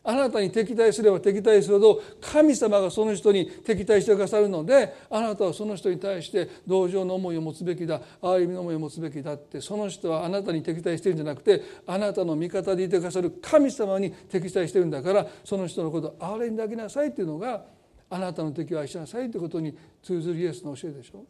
[0.08, 17.64] あなたに敵対すれば敵対するほど神様がその人に敵対してくださるのであなたはその人に対して同情の思いを持つべきだ憐れみの思いを持つべきだってその人はあなたに敵対してるんじゃなくてあなたの味方でいてくださる神様に敵対してるんだからその人のことを憐れんであげなさいっていうのが
[18.08, 21.24] あなたの敵を愛しなさいということに通ずるイエスの教えでしょ。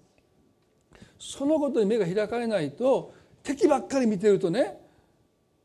[1.19, 4.79] そのことに目が開かれないと敵ばっかり見てるとね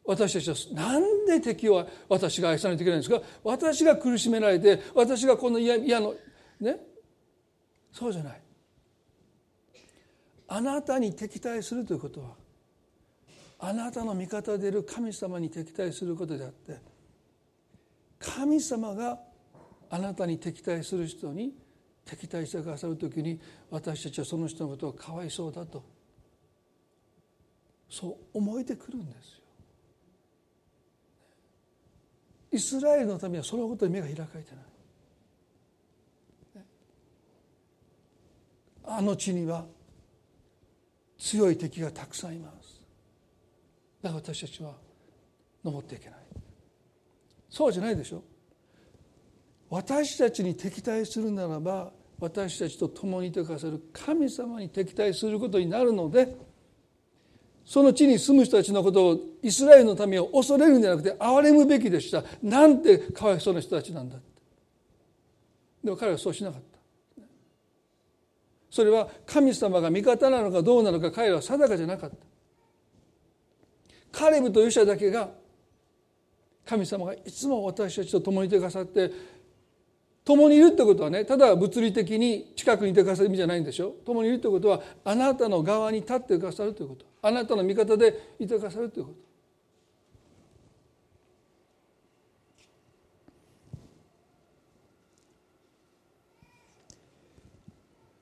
[0.04, 3.22] 私たちはなんで敵を私が愛さないといけないんですか？
[3.44, 6.16] 私が苦しめられて私がこの嫌嫌の
[6.60, 6.78] ね？
[7.92, 8.42] そうじゃない。
[10.48, 12.30] あなたに敵対するということは
[13.60, 16.80] あなたの味方でいる神様に敵対することであって
[18.20, 19.20] 神様が
[19.90, 21.54] あなたに敵対する人に
[22.12, 23.40] 敵対してくださる時に
[23.70, 25.82] 私たちはその人のことをかわいそうだと
[27.90, 29.42] そう思えてくるんですよ。
[32.54, 34.72] イスラエルのためにはそのことに目が開かれてない。
[38.84, 39.66] あの地には
[41.18, 42.82] 強い敵がたくさんいます
[44.02, 44.74] だから私たちは
[45.64, 46.20] 登っていけない
[47.50, 48.22] そうじゃないでしょ
[49.70, 56.38] 私たちに敵対するならば私たちと共にいてくださる神様に敵対することになるので
[57.66, 62.24] その地に住む人たちのことをイスラエルの民を恐れるんじゃなくて憐れむべきでした。
[62.44, 64.26] なんてかわいそうな人たちなんだって。
[65.84, 67.24] でも彼はそうしなかった。
[68.70, 72.18] それは神様が味方なのかどうなのか彼らは定かじゃなかった。
[74.12, 75.30] カレブとヨシャだけが
[76.66, 79.12] 神様がいつも私たちと共にいてくださって
[80.24, 83.96] 共にいるってことはねただ物理的に近くにいてくださる意味じゃないんでしょ？
[84.06, 87.06] 共にいるってことはあなたの側に立ってくださるということ。
[87.24, 89.18] あなたの味方でいてくださるということ。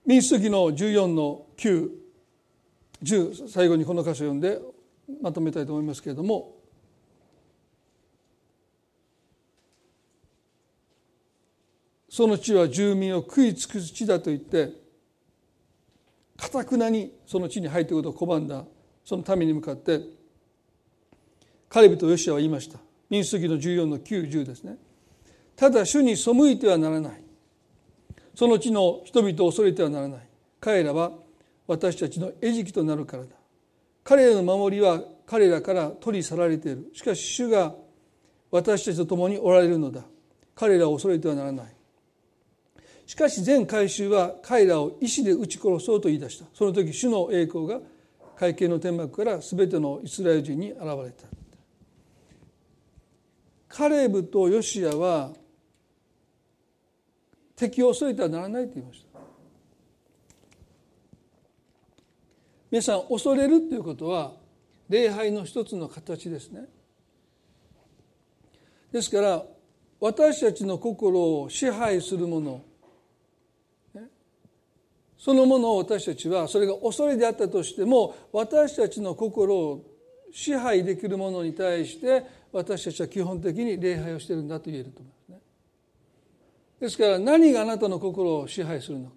[0.05, 4.59] 民主主義の14の910最後にこの箇所を読んで
[5.21, 6.58] まとめたいと思いますけれども
[12.19, 14.73] その地は住民を食い尽くす地だと言って
[16.35, 18.65] かたくなにその地に入っていくことを拒んだ。
[19.05, 20.01] その民に向かって
[21.69, 22.77] カレブとヨシアは言いました。
[23.09, 24.75] 民主主義の14の910ですね。
[25.55, 27.23] ただ主に背いてはならない。
[28.35, 30.19] その地の人々を恐れてはならない。
[30.59, 31.13] 彼らは
[31.67, 33.29] 私たちの餌食となるからだ。
[34.03, 36.91] 彼らの守りは彼らから取り去られている。
[36.93, 37.73] しかし主が
[38.51, 40.03] 私たちと共におられるのだ。
[40.53, 41.78] 彼らを恐れてはならない。
[43.09, 46.45] しかし全回収は彼らを石で撃ち殺そうと言い出した。
[46.53, 47.79] その時主の栄光が
[48.35, 51.27] 会計の天幕から全てのイスラエル人に現れた。
[53.67, 55.31] カレブとヨシアは
[57.55, 59.19] 敵を恐れてはならないと言いました。
[62.69, 64.33] 皆さん恐れるということは
[64.87, 66.67] 礼拝の一つの形ですね。
[68.91, 69.43] ですから
[69.99, 72.68] 私たちの心を支配するもの
[75.19, 79.85] そのものを私たちはそれが恐れであったとしても私たちの心を
[80.31, 85.39] 支配できるものに対して私たちは基本的に礼拝をしてるんだと言えると思いますね。
[86.79, 89.15] ですから何があなたの心を支配するのか。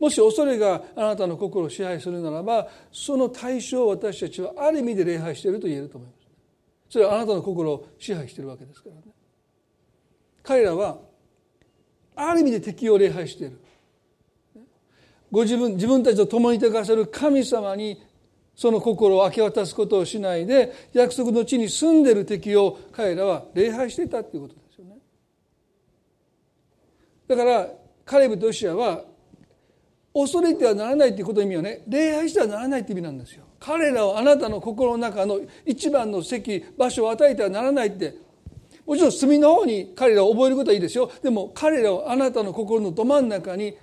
[0.00, 6.26] もし恐れがあなたの心を支配するならばその対象を私たちはある意味で礼拝していると言えると思います。
[6.90, 9.02] それはあなたの心を支配しているわけですからね。
[10.42, 10.98] 彼らは
[12.16, 13.60] ある意味で敵を礼拝している。
[15.30, 18.02] ご自分自分たちと共にいてくださる神様に
[18.54, 24.96] その心を明け渡すことをしないで約束の地に住んでいる敵を彼らは礼拝していたということですよね。
[27.28, 27.68] だから
[28.04, 29.04] カレブとヨシアは
[30.14, 31.82] 恐れてはならないということの意味はね。
[31.86, 33.44] 礼拝してはならないという意味なんですよ。
[33.60, 38.14] 彼らをあなたの心の中の一番の席場所を与えてはならないって。
[38.86, 41.10] もちろん隅の方に彼らを覚えることはいいですよ。
[41.22, 43.76] でも彼らをあなたの心のど真ん中に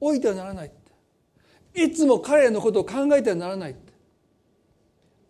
[0.00, 0.72] 置いてはならない
[1.74, 3.76] いつも彼らのことを考えてはならない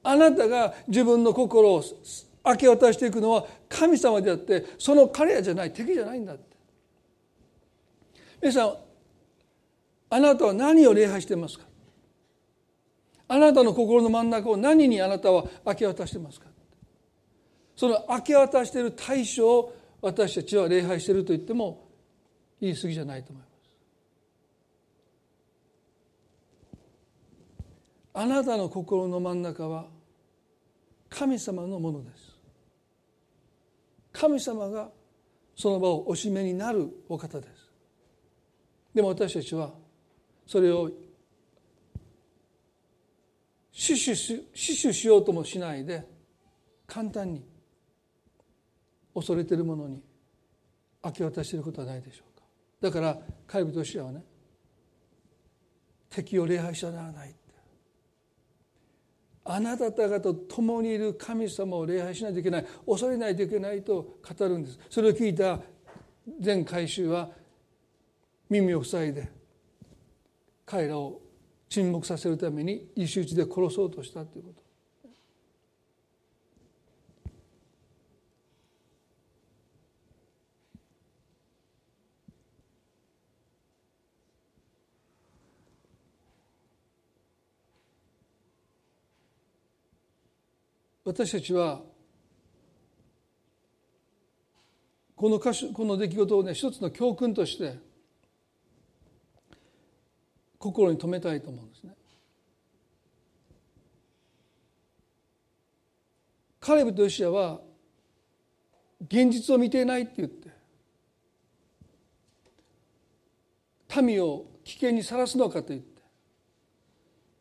[0.02, 1.84] あなたが自分の心を
[2.46, 6.56] 明け渡していくのは神様であってその彼らじゃない敵じゃないんだって。
[8.40, 8.74] 皆さん
[10.08, 11.66] あなたは何を礼拝していますか？
[13.28, 16.46] あなたの心の真ん中を何にあなたは明け渡してますか？
[17.76, 21.86] その明け渡している対象を私たちは礼拝していると言っても
[22.60, 23.49] 言い過ぎじゃないと思います。
[28.12, 29.86] あなたの心の真ん中は
[31.08, 32.36] 神様のものです。
[34.12, 34.90] 神様が
[35.54, 37.70] その場をおしめになるお方です。
[38.94, 39.72] でも私たちは
[40.46, 40.90] それを
[43.72, 46.04] 死守し死守しようともしないで
[46.86, 47.44] 簡単に
[49.14, 50.02] 恐れているものに
[51.04, 52.44] 明け渡していることはないでしょうか
[52.80, 54.22] だからカイブとシアはね
[56.10, 57.34] 敵を礼拝しちゃならない
[59.44, 62.66] あなた方と共にいる神様を礼拝しないといけない。
[62.86, 64.78] 恐れないといけないと語るんです。
[64.90, 65.60] それを聞いた
[66.38, 67.30] 全回収は
[68.48, 69.30] 耳を塞いで
[70.66, 71.20] 彼らを
[71.68, 74.69] 沈黙させるために石打ちで殺そうとしたということ。
[91.10, 91.80] 私たちは
[95.16, 97.80] この歌詞この出来事をね一つの教訓として
[100.56, 101.94] 心に留めたいと思うんですね。
[106.60, 107.60] カレブとヨシアは
[109.00, 110.48] 現実を見ていないって言って
[114.00, 116.02] 民を危険にさらすのかと言って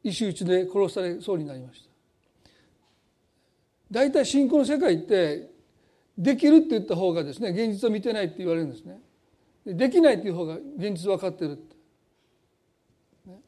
[0.02, 1.89] 石打ちで殺されそうになりました
[3.92, 5.50] 大体信仰の世界って
[6.18, 9.00] できるって言った方がですね現実を見てないって言われるんですね。
[9.66, 11.76] できないっていう方が現実分かってるって、
[13.28, 13.40] ね、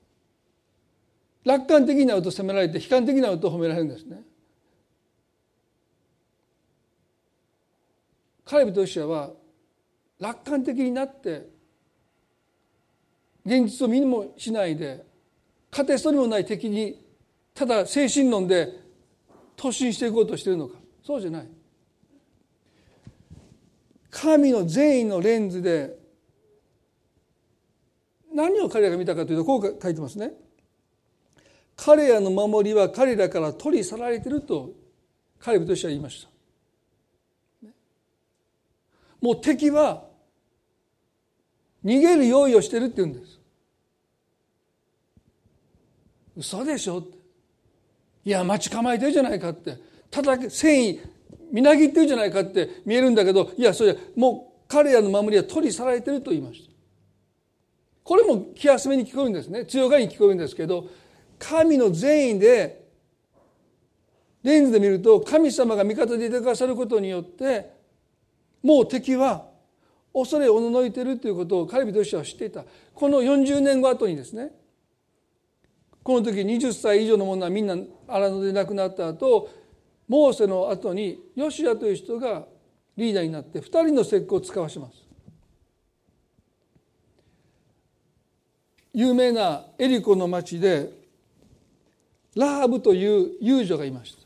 [1.44, 4.22] 楽観的になると責められて悲観的になると褒められるんですね。
[8.46, 9.32] 彼人としては
[10.20, 11.48] 楽観的になって
[13.46, 15.06] 現実を見もしないで
[15.72, 17.02] 勝てそうにもない敵に
[17.54, 18.81] ただ精神論で
[19.56, 20.76] 突進していこうとしているのか。
[21.04, 21.48] そうじゃない。
[24.10, 25.98] 神の善意のレンズで
[28.34, 30.34] 何を彼らが見たかというとこう書いてますね。
[31.76, 34.72] 彼らの守りは彼らから取り去られていると
[35.40, 36.28] 彼人としては言いまし
[37.62, 37.70] た。
[39.22, 40.06] もう敵は
[41.84, 43.40] 逃げる用意をしてるって言うんです。
[46.38, 47.21] 嘘でしょって。
[48.24, 49.78] いや待ち構えてるじゃないかって。
[50.10, 51.00] ただ繊維
[51.52, 56.72] みなぎってるじゃないかって見えるんだけどいやそれもう彼らの守りは取り去られてると言いました。
[58.04, 59.66] これも気休めに聞こえるんですね。
[59.66, 60.88] 強がりに聞こえるんですけど
[61.40, 62.82] 神の善意で
[64.44, 67.72] レンズで見ると神様が味方でいてくださることによって
[68.64, 69.46] もう敵は
[70.14, 72.66] 恐れおののいているということを彼人としては知っていた。
[72.94, 74.52] この40年後後にですね
[76.04, 77.78] この時20歳以上の者はみんな
[78.12, 79.50] 荒野で亡くなった後
[80.08, 82.46] モーセの後にヨシアという人が
[82.98, 85.02] リーダーになって2人の石膏を使わします。
[88.94, 90.92] 有名なエリコの町で
[92.36, 94.22] ラハブという遊女がいました。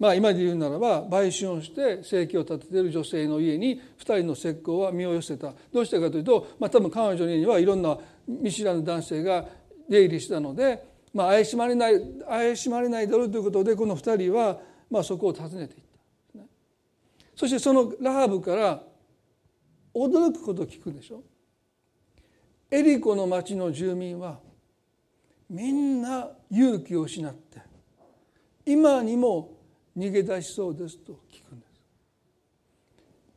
[0.00, 5.52] まあ今で言うならば売春をして生計を立てている女性の家に2人の石膏は身を寄せた。
[5.72, 7.96] どうしてかというと、まあ、多分彼女にはいろんな
[8.26, 9.44] 見知らぬ男性が
[9.88, 14.58] 出入りしたのでまあ、怪しまれない怪しまれないだろうということでこの2人は、
[14.90, 15.80] まあ、そこを訪ねていっ
[16.36, 16.40] た、
[17.36, 18.82] そしてそのラハブから
[19.94, 21.22] 驚くことを聞くでしょ。
[22.68, 24.40] エリコの町の住民は
[25.48, 27.62] みんな勇気を失って
[28.66, 29.52] 今にも
[29.96, 31.80] 逃げ出しそうですと聞くんです。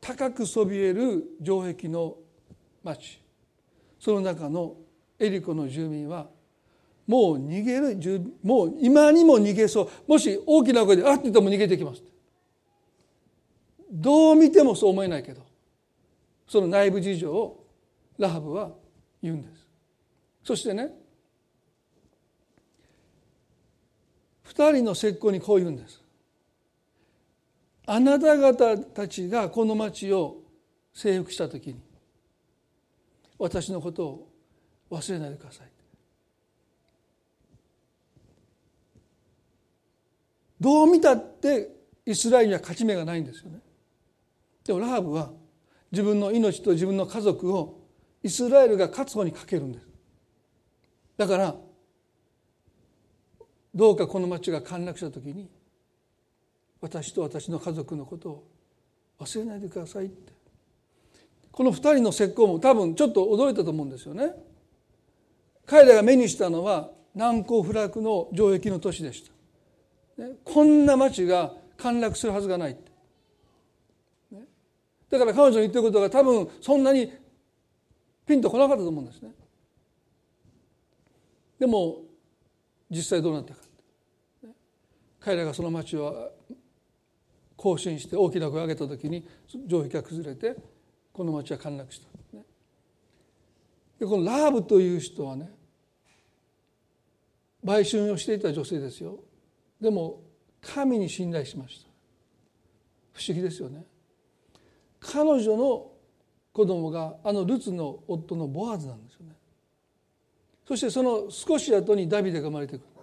[0.01, 2.15] 高くそびえる城壁の
[2.83, 3.21] 町。
[3.99, 4.77] その中の
[5.19, 6.27] エリコの住民は
[7.07, 9.89] もう逃げるもう今にも逃げそう。
[10.07, 12.03] もし大きな声で「あっ」て言っても逃げてきます
[13.89, 15.41] どう見てもそう思えないけど
[16.47, 17.65] その内部事情を
[18.17, 18.71] ラハブは
[19.21, 19.67] 言うんです。
[20.43, 20.93] そしてね
[24.43, 26.01] 二人の石膏にこう言うんです。
[27.85, 30.41] あなた方たちがこの町を
[30.93, 31.79] 征服した時に
[33.37, 34.29] 私のことを
[34.91, 35.76] 忘れないでください。
[40.59, 41.69] どう見たって
[42.05, 43.59] イスラエルには勝ち目がないんですよね。
[44.65, 45.31] でもラハブは
[45.91, 47.79] 自分の命と自分の家族を
[48.23, 49.87] イスラエルが勝つ方にかけるんです。
[51.17, 51.55] だから
[53.73, 55.49] どうかこの町が陥落した時に
[56.81, 58.47] 私と私の家族のことを
[59.19, 60.33] 忘れないでくださいって。
[61.51, 64.33] この二人の石膏も多分ちょっと驚いたと思うんですよね。
[65.65, 69.36] 彼らが目にしたのは難攻不落の城壁の都市でした。
[70.17, 72.77] ね、こんな町が陥落するはずがない、
[74.31, 74.41] ね、
[75.09, 77.13] だから彼女の言ってることが多分そんなに
[78.25, 79.31] ピンとこなかったと思うんですね。
[81.59, 82.01] でも
[82.89, 83.61] 実際どうなったか、
[85.19, 86.31] 彼らがその町を
[87.55, 90.55] 行進して大きな声を上げた時に城壁が崩れて
[91.13, 92.43] この町は陥落した、ね、
[93.99, 95.51] でこのラーブという人はね
[97.63, 99.19] 売春をしていた女性ですよ。
[99.79, 100.21] でも
[100.61, 101.89] 神に信頼しました。
[103.13, 103.85] 不思議ですよね。
[104.99, 105.91] 彼女の
[106.51, 109.33] 子供があのルツの夫のボアズなんですよね。
[110.67, 112.97] そしてその少し後にダビデが生まれてくるんです。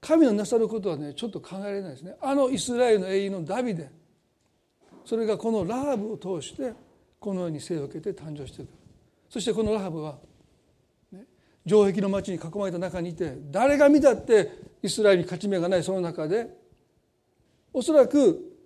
[0.00, 2.14] 神のなさることはねちょっと考えられないですね。
[2.20, 3.90] あのイスラエルの英雄のダビデ。
[5.04, 6.72] それがこのラハブを通して
[7.20, 8.68] このように生を受けて誕生してくる。
[9.28, 10.18] そしてこのラハブは
[11.66, 14.50] 城壁の町に囲まれた中にいて誰が見たって
[14.82, 16.48] イスラエルに勝ち目がないその中で
[17.72, 18.56] おそらく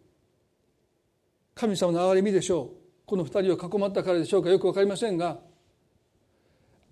[1.54, 2.78] 神様の憐れみでしょう。
[3.06, 5.38] この二人を囲まったからでしょうかよく分かりませんが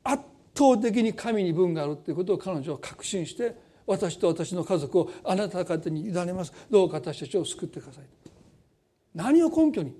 [0.03, 0.23] 圧
[0.57, 3.55] 倒的に神に分があるということを彼女は確信して
[3.87, 6.53] 私と私の家族をあなた方に委ねます。
[6.71, 8.05] どうか私たちを救ってください。
[9.15, 9.95] 何を根拠に？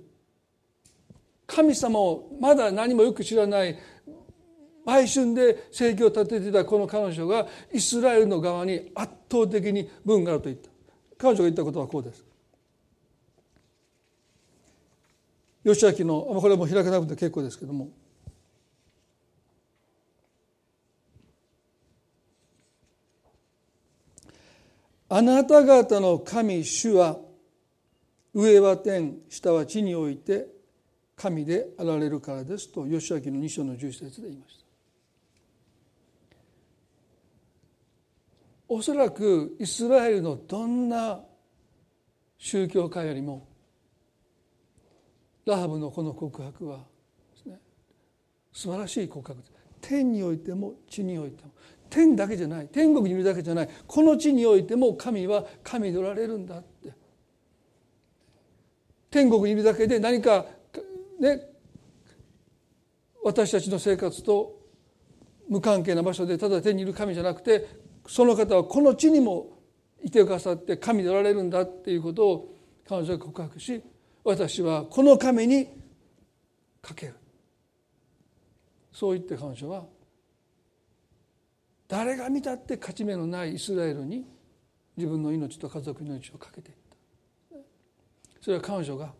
[1.45, 3.77] 神様をまだ何もよく知らない
[4.87, 10.69] 売春で生計を立てていたこの彼女がイスラエルの側に圧倒的に分があると言った。
[11.17, 12.23] 彼女が言ったことはこうです。
[15.65, 17.89] 義明のこれはもう開かなくて結構ですけども。
[25.09, 27.17] あなた方の神主は
[28.33, 30.47] 上は天下は地において
[31.17, 34.56] 神であられるからですと義明の2章の11節で言いまし
[38.69, 41.21] おそらくイスラエルのどんな
[42.37, 43.47] 宗教家よりも
[45.45, 46.83] ラハブのこの告白はで
[47.41, 47.59] すね
[48.51, 49.51] 素晴らしい告白です。
[49.79, 51.51] 天においても地においても。
[51.89, 52.67] 天だけじゃない。
[52.67, 53.69] 天国にいるだけじゃない。
[53.87, 56.91] この地においても神は神でおられるんだって。
[59.09, 60.45] 天国にいるだけで何か
[61.19, 61.41] ね
[63.23, 64.57] 私たちの生活と
[65.49, 69.59] 無関係な場所でただ天にいる神じゃなくてその方はこの地にも
[70.01, 72.55] いてくださって神でおられるんだっていうことを
[72.87, 73.83] 彼女は告白し
[74.23, 75.67] 私はこの神に
[76.81, 77.15] かける。
[78.91, 79.85] そう言って彼女は
[81.87, 84.25] 誰が見たって勝ち目のないイスラエルに
[84.95, 86.75] 自分の命と家族の命をかけていっ
[87.51, 87.57] た。
[88.41, 89.13] それは彼女が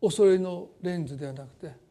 [0.00, 1.83] 恐れのレンズではなくて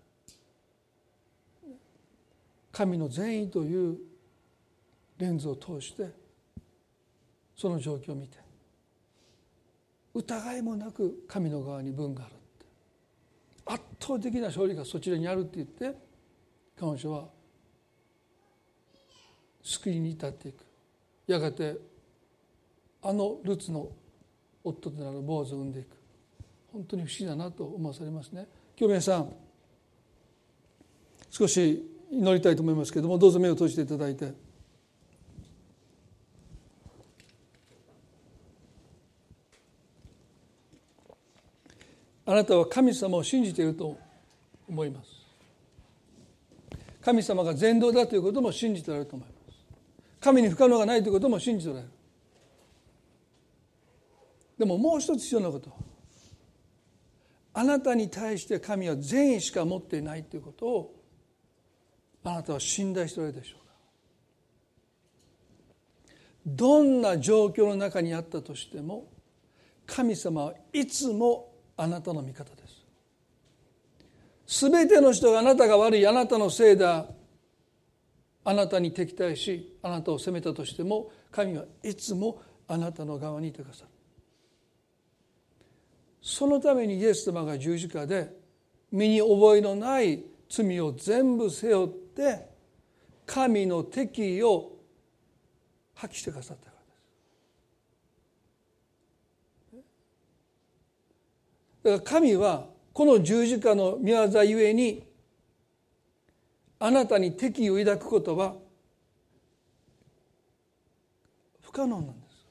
[2.74, 3.98] 神の善意という
[5.20, 6.10] レンズを通して
[7.56, 8.38] その状況を見て
[10.14, 12.34] 疑いもなく神の側に分がある
[13.66, 15.98] 圧倒的な勝利がそちらにあるって言って
[16.78, 17.26] 彼女は
[19.62, 20.66] 救いに至っていく。
[21.26, 21.78] やがて
[23.02, 23.88] あのルツの
[24.64, 25.96] 夫となる坊主を産んでいく。
[26.74, 28.48] 本当に不思議だなと思わされますね。
[28.78, 29.34] 今日皆さん
[31.30, 34.34] 少し祈りたいと思いますけれどもどうぞ目を閉じていただいて。
[42.26, 43.98] あなたは神様を信じていると
[44.70, 45.10] 思います。
[47.02, 49.58] 神様が全道だということも信じておられると思います。
[50.22, 51.92] 神に不可能がないということも信じておられる。
[54.58, 55.70] でももう一つ必要なこと。
[57.54, 61.03] あなたに対して神は善意しか持っていないということを
[62.24, 63.74] あなたは信頼しておられるでしょうか。
[66.46, 69.08] どんな状況の中にあったとしても
[69.86, 72.68] 神様はいつもあなたの味方で
[74.48, 74.62] す。
[74.62, 77.08] 全ての人があなたが悪いあなたのせいだ
[78.46, 83.90] あなたに敵対しあなたを責めたとしても神はいつもあなたの側にいてくださる。
[86.22, 88.34] そのためにイエス様が十字架で
[88.92, 90.24] 身に覚えのない
[90.56, 92.48] 罪を全部背負って
[93.26, 94.74] 神の敵意を
[95.96, 96.72] 発揮してくださった
[101.84, 105.04] だから神はこの十字架の御業ゆえに
[106.80, 108.54] あなたに敵意を抱くことは
[111.62, 112.46] 不可能なんです。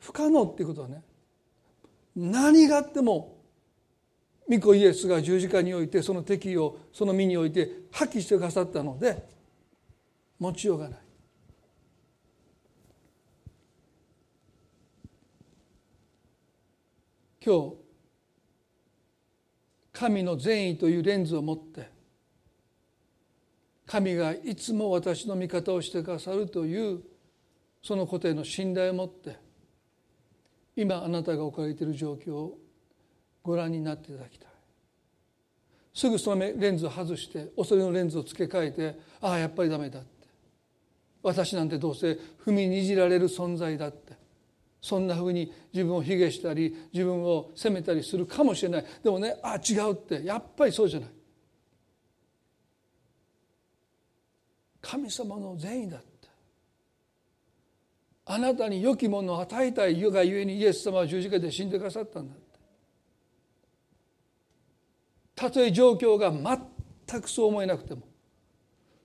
[0.00, 1.02] 不可能っていうことはね
[2.16, 3.33] 何があっても
[4.50, 9.26] 御子イエスが十字架においてその敵意をその身において発揮してくださったので
[10.38, 10.98] 持ちようがない。
[17.44, 17.76] 今日
[19.92, 21.90] 神の善意というレンズを持って
[23.86, 27.02] 神がいつも私の味方をしてくださるという
[27.82, 29.36] そのことへの信頼を持って
[30.74, 32.58] 今あなたが置かれている状況を
[33.44, 34.48] ご覧になっていただきたい。
[35.92, 40.08] すぐそのレンズを外して恐れのレンズを付け替えてああやっぱりダメだって
[41.22, 44.24] 私なんてどうせ踏みにじられる存在だって。
[44.80, 48.84] そんなふうに自分を卑下したり自分を責めたりするかもしれない。
[49.02, 50.22] でもねああ違うって。
[50.22, 51.08] やっぱりそうじゃない。
[54.82, 56.28] 神様の善意だって。
[58.26, 62.34] あなたに良きものを与えたいゆがゆえにイエス様は十字架で死んでくださったんだ
[65.34, 68.02] たとえ状況が全くそう思えなくても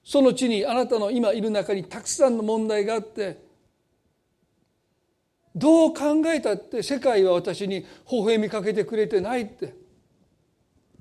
[0.03, 3.43] その地にあなたの今いる中にたくさんの問題があって
[5.55, 7.87] どう考えたって世界は私に微
[8.19, 9.75] 笑みかけてくれてないって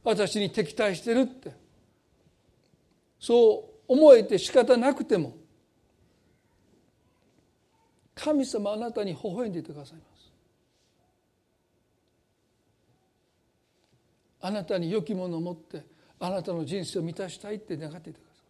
[0.02, 1.52] 私に敵対してるって
[3.20, 5.36] そう思えて仕方なくても
[8.14, 10.17] 神様あなたに微笑んでいてくださいます。
[14.40, 15.84] あなたに良きものを持って
[16.20, 18.42] あなたの人生を満たしたいって願っていてくださ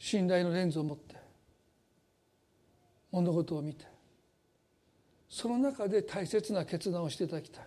[0.00, 1.16] い信頼のレンズを持って
[3.10, 3.84] 物事を見て
[5.28, 7.64] その中で大切な決断をしていただきたい。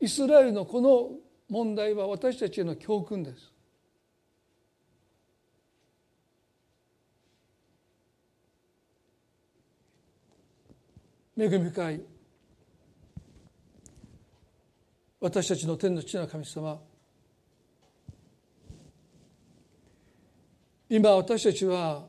[0.00, 1.10] イスラエルのこの
[1.48, 3.53] 問題は私たちへの教訓です。
[11.36, 12.00] 恵み深い。
[15.20, 16.80] 私たちの天の父の神様。
[20.88, 22.06] 今私たちは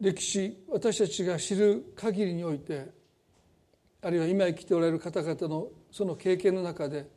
[0.00, 2.88] 歴史私たちが知る限りにおいて
[4.02, 7.08] あるいは今生きておられる方々のその経験の中で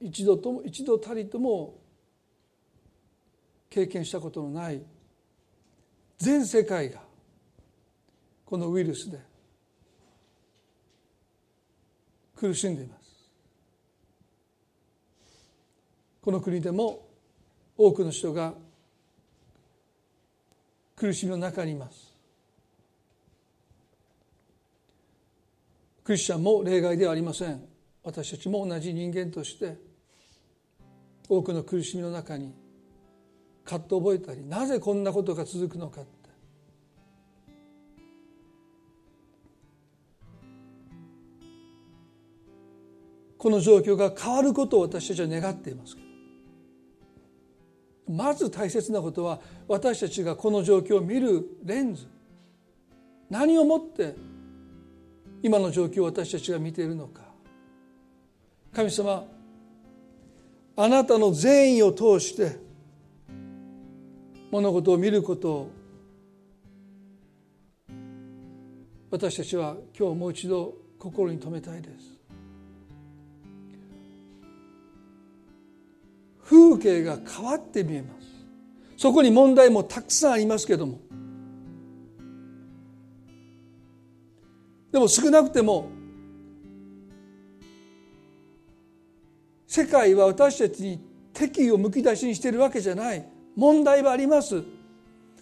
[0.00, 1.78] 一度とも一度たりとも
[3.70, 4.82] 経験したことのない
[6.18, 7.09] 全世界が
[8.50, 9.20] このウイルスで
[12.34, 13.30] 苦しんでいます。
[16.20, 17.06] この国でも
[17.78, 18.54] 多くの人が
[20.96, 22.12] 苦しみの中にいます。
[26.02, 27.62] クリスチャンも例外ではありません。
[28.02, 29.76] 私たちも同じ人間として
[31.28, 32.52] 多くの苦しみの中に
[33.64, 36.00] 葛藤を覚えたりなぜこんなことが続くのか。
[43.40, 45.96] この状況が変わることを私たちは願っています。
[48.06, 52.06] まず大切なことは私たちがこの状況を見るレンズ。
[53.30, 54.14] 何をもって
[55.42, 57.22] 今の状況を私たちが見ているのか。
[58.74, 59.24] 神様
[60.76, 62.58] あなたの善意を通して
[64.50, 65.70] 物事を見ることを
[69.10, 72.19] 私たちは今日もう一度心に留めたいです。
[76.50, 78.26] 風景が変わって見えます。
[78.96, 80.98] そこに問題もたくさんありますけども。
[84.90, 85.88] でも少なくても
[89.68, 91.00] 世界は私たちに
[91.32, 93.24] 敵意をむき出しにしているわけじゃない。
[93.54, 94.64] 問題はあります。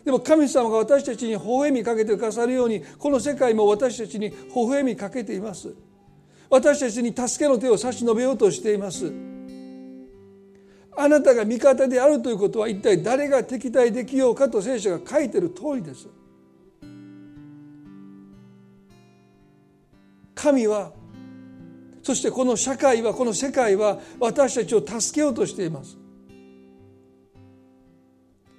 [0.04, 5.74] でも神様が私たちに微笑みかけてくださるようにこの世界も私たちに微笑みかけています。
[6.50, 9.27] 私たちに助けの手を差し伸べようとしています。
[11.00, 16.08] あなたが味方であるということは一体誰が敵対できようかと聖書が書いている通りです。
[20.34, 20.92] 神は
[22.02, 25.96] そしてこの社会はこの世界は私たちを助けようとしています。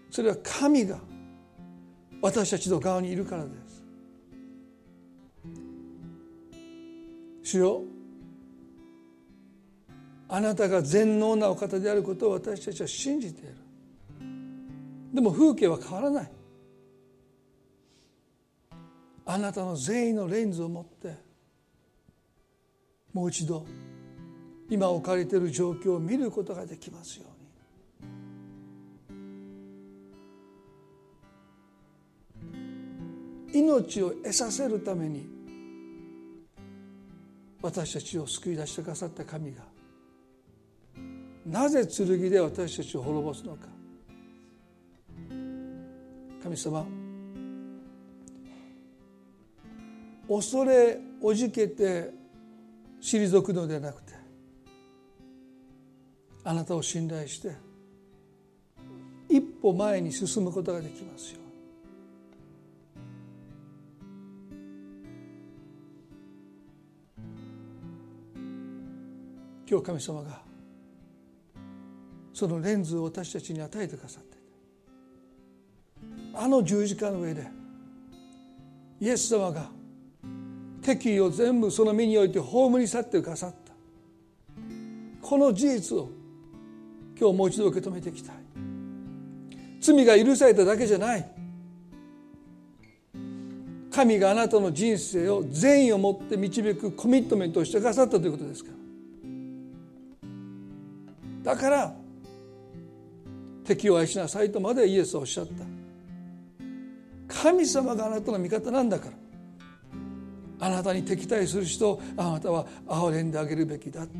[0.10, 0.98] それは神が
[2.22, 3.84] 私たちの側にいるからです。
[7.44, 7.82] 主よ
[10.32, 13.56] あなたが全能なお方であることを私たちは信じている。
[15.12, 16.32] でも風景は変わらない。
[19.26, 21.16] あなたの善意のレンズを持って
[23.14, 23.66] もう一度
[24.70, 27.40] 今置かれている状況を見ることができますように。
[33.52, 35.28] 命を得させるために
[37.62, 39.69] 私たちを救い出してくださった神が
[41.46, 43.80] なぜ剣で私たちを滅ぼすのか。
[46.42, 46.86] 神様
[50.28, 52.12] 恐れおじけて
[53.02, 54.14] 退くのではなくて
[56.44, 57.56] あなたを信頼して
[59.28, 61.40] 一歩前に進むことができますよ
[69.70, 70.49] 今日神様が
[72.40, 74.38] そのレンズを私たちに与えてくださって。
[76.34, 77.46] あの十字架の上で
[79.02, 79.70] イエス様が
[80.82, 83.74] 敵意を全部その身において葬り去ってくださった。
[85.22, 86.10] この事実を
[87.20, 88.36] 今日もう一度受け止めていきたい。
[89.82, 91.30] 罪が許されただけじゃない。
[93.92, 98.72] 神があなたの人生を善意を持って導くコミットメントをしてくださったということですか
[101.44, 101.54] ら。
[101.56, 101.94] だから
[103.70, 105.54] 敵を愛しなさいとまでイエスはおっしゃった。
[107.28, 109.10] 神様があなたの味方なんだか
[110.60, 110.68] ら。
[110.68, 114.14] あなたに敵対する人をあなたは憐れんであげるべきだって。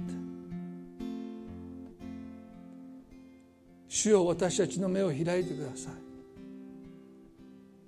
[3.88, 5.94] 主よ私たちの目を開いてください。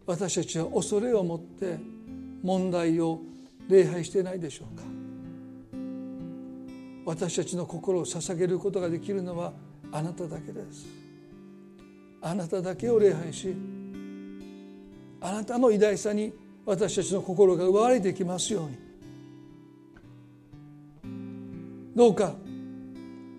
[0.08, 1.78] 私たちは恐れを持って
[2.42, 3.22] 問題を
[3.70, 4.84] 礼拝してないでしょうか。
[7.06, 9.54] 私たちの心を捧げることができるのは
[9.92, 11.01] あなただけです。
[12.22, 13.56] あなただけを礼拝し
[15.20, 16.34] あなたの偉大さに
[16.66, 18.92] 私たちの心が奪われていきますように。
[21.96, 22.36] どうか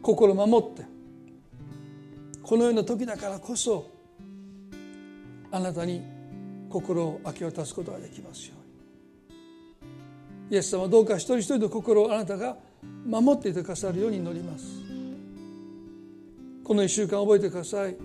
[0.03, 0.85] 心守って
[2.43, 3.89] このような時だからこそ
[5.51, 6.03] あなたに
[6.69, 8.63] 心を明け渡すことができますように。
[10.51, 12.57] イエス様どうか一人一人の心をあなたが
[13.07, 14.65] 守っていてくださるように祈ります。
[16.65, 17.97] この1週間覚えてください。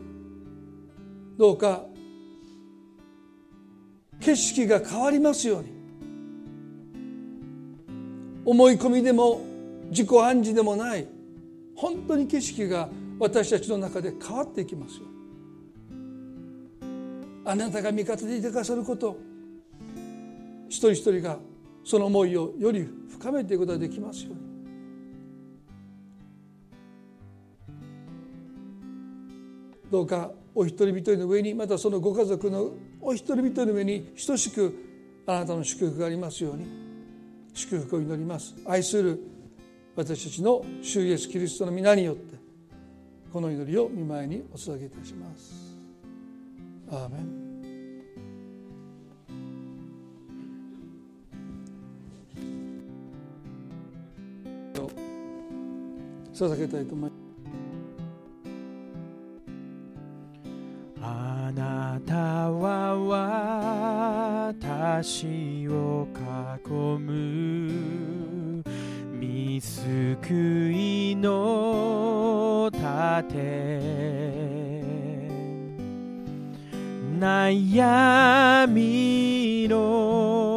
[1.37, 1.83] どうか
[4.19, 5.77] 景色が変わりますように。
[8.47, 9.41] 思い込みでも
[9.89, 11.05] 自己暗示でもない
[11.75, 12.87] 本当に景色が
[13.19, 15.03] 私たちの中で変わっていきますよ
[17.43, 19.17] あなたが味方でいてくださること
[20.69, 21.39] 一人一人が
[21.83, 24.39] その思いをより深めていくことができますように。
[29.91, 34.73] どうかお一人一人の上にまたそのご家族のお一人一人の上に等しく
[35.27, 36.65] あなたの祝福がありますように
[37.53, 38.55] 祝福を祈ります。
[38.65, 39.21] 愛する
[39.95, 42.37] 私たちの主イエスキリストの皆によって
[43.31, 45.77] この祈りを見舞いにお捧げいたします。
[46.89, 47.47] アーメン。
[56.33, 57.26] 捧げたいと思います。
[61.57, 62.95] なたは
[64.53, 68.63] 私を囲む
[69.19, 73.97] 見救いの盾。
[77.19, 80.56] 悩みの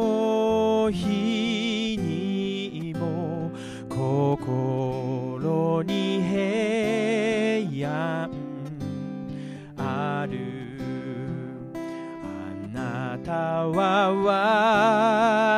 [13.31, 14.11] たは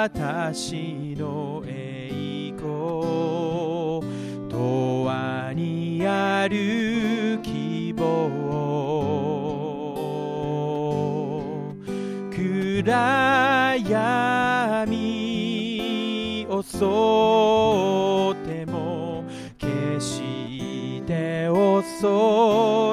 [0.05, 2.67] 私の栄光
[4.51, 8.29] 永遠にある希望
[12.29, 14.85] 暗闇
[16.47, 16.77] を襲
[18.39, 19.23] っても
[19.57, 22.92] 決して恐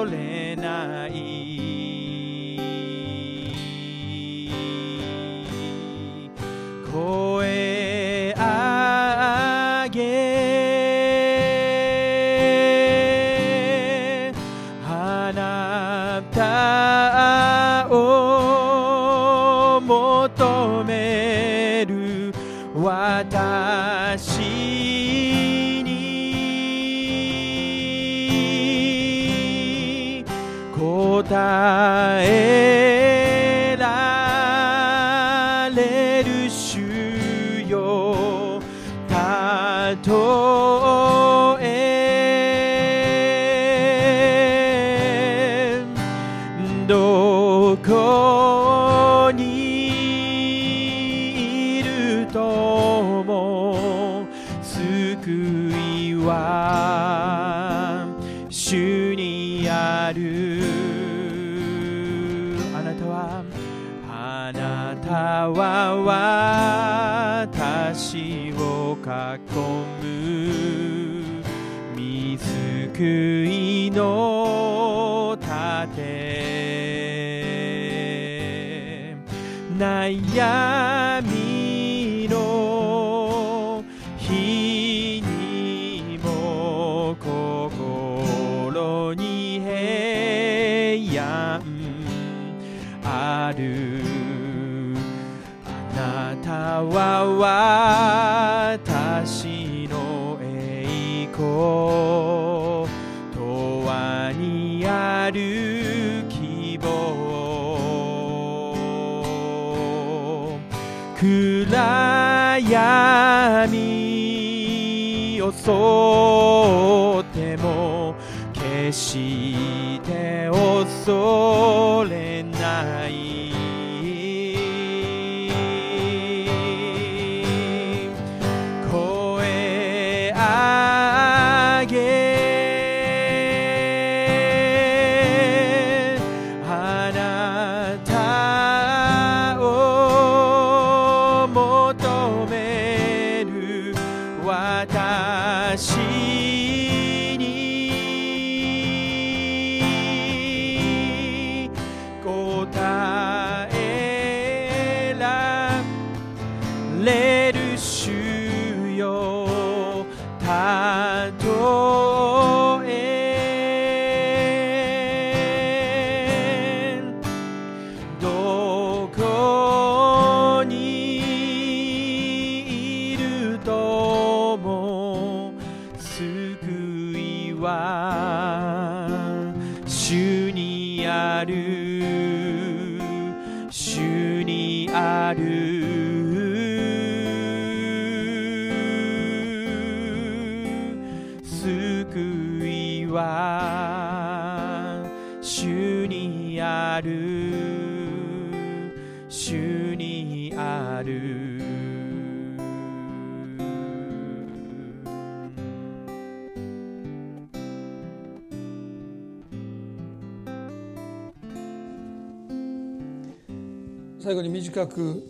[214.91, 215.23] く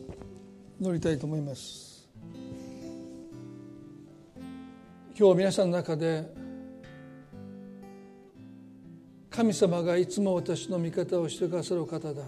[0.80, 2.10] 乗りたいと思います。
[5.18, 6.26] 今日皆さんの中で
[9.30, 12.24] 神様がいつも私の味方をしてくださる方だ。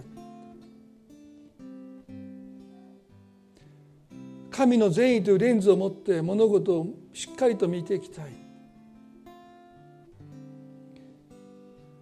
[4.50, 8.26] 神の善意というレンズを持って物事をしっかりと見ていきたい。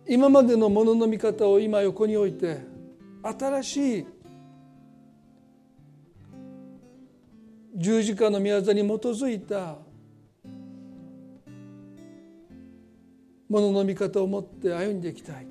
[0.07, 2.61] 今までのものの見方を今横に置いて
[3.23, 4.07] 新しい
[7.75, 9.77] 十字架の宮座に基づいた
[13.49, 15.47] ものの見方を持って歩んでいきたい。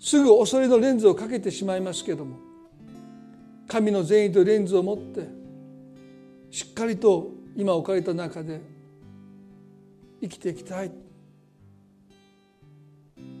[0.00, 2.38] すぐ恐れのレンズをかけてしまいますけども
[3.66, 5.28] 神の善意とレンズを持って
[6.50, 8.60] しっかりと今置かれた中で
[10.22, 10.92] 生きていきたい。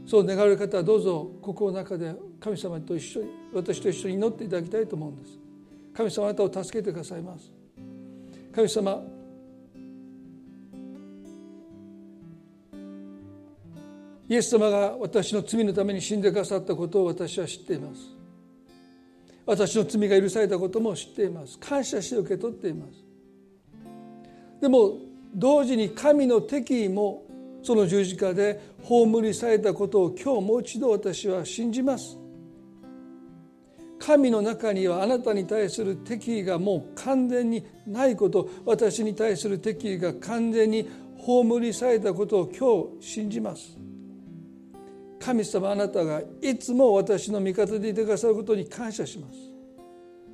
[0.06, 5.47] そう願われる方はどうぞ心の中で神様と一緒に私と一緒に祈っていただきたいと思うんです。
[5.98, 7.50] 神様あなたを助けてくださいます。
[8.54, 9.02] 神様
[14.28, 18.02] イエス様が私の罪のために死んでくださったことを私は知っています。
[19.44, 21.58] 私の罪が許されたことも知っています。
[21.58, 23.04] 感謝して受け取っています。
[24.60, 24.98] でも
[25.34, 27.24] 同時に神の敵意も
[27.60, 32.16] その十字架で葬りされたことを今日もう一度私は信じます。
[33.98, 40.88] 神の中にはあなたに対する敵意がもう完全にないこと私に対する敵意が完全に
[41.18, 43.76] 葬りされたことを今日信じます。
[45.20, 49.34] 神様あなたがいつも私の味方でいてくださることに感謝します。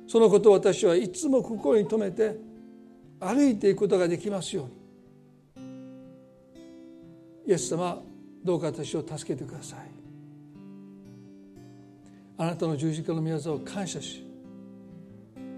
[0.07, 2.37] そのことを私はいつも心に留めて
[3.19, 4.85] 歩いていくことができますように。
[7.47, 8.01] イエス様
[8.43, 9.94] どうか私を助けてください。
[12.37, 14.25] あなたの十字架の御業を感謝し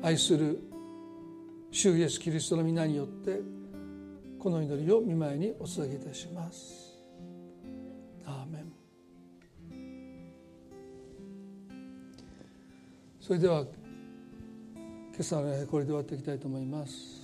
[0.02, 0.60] 愛する
[1.72, 3.40] 主イエスキリストの皆によって
[4.40, 6.96] この祈りを見舞いにお捧げいたします。
[8.26, 8.72] アーメン。
[13.20, 17.17] それでは今朝のこれで終わっていきたいと思います。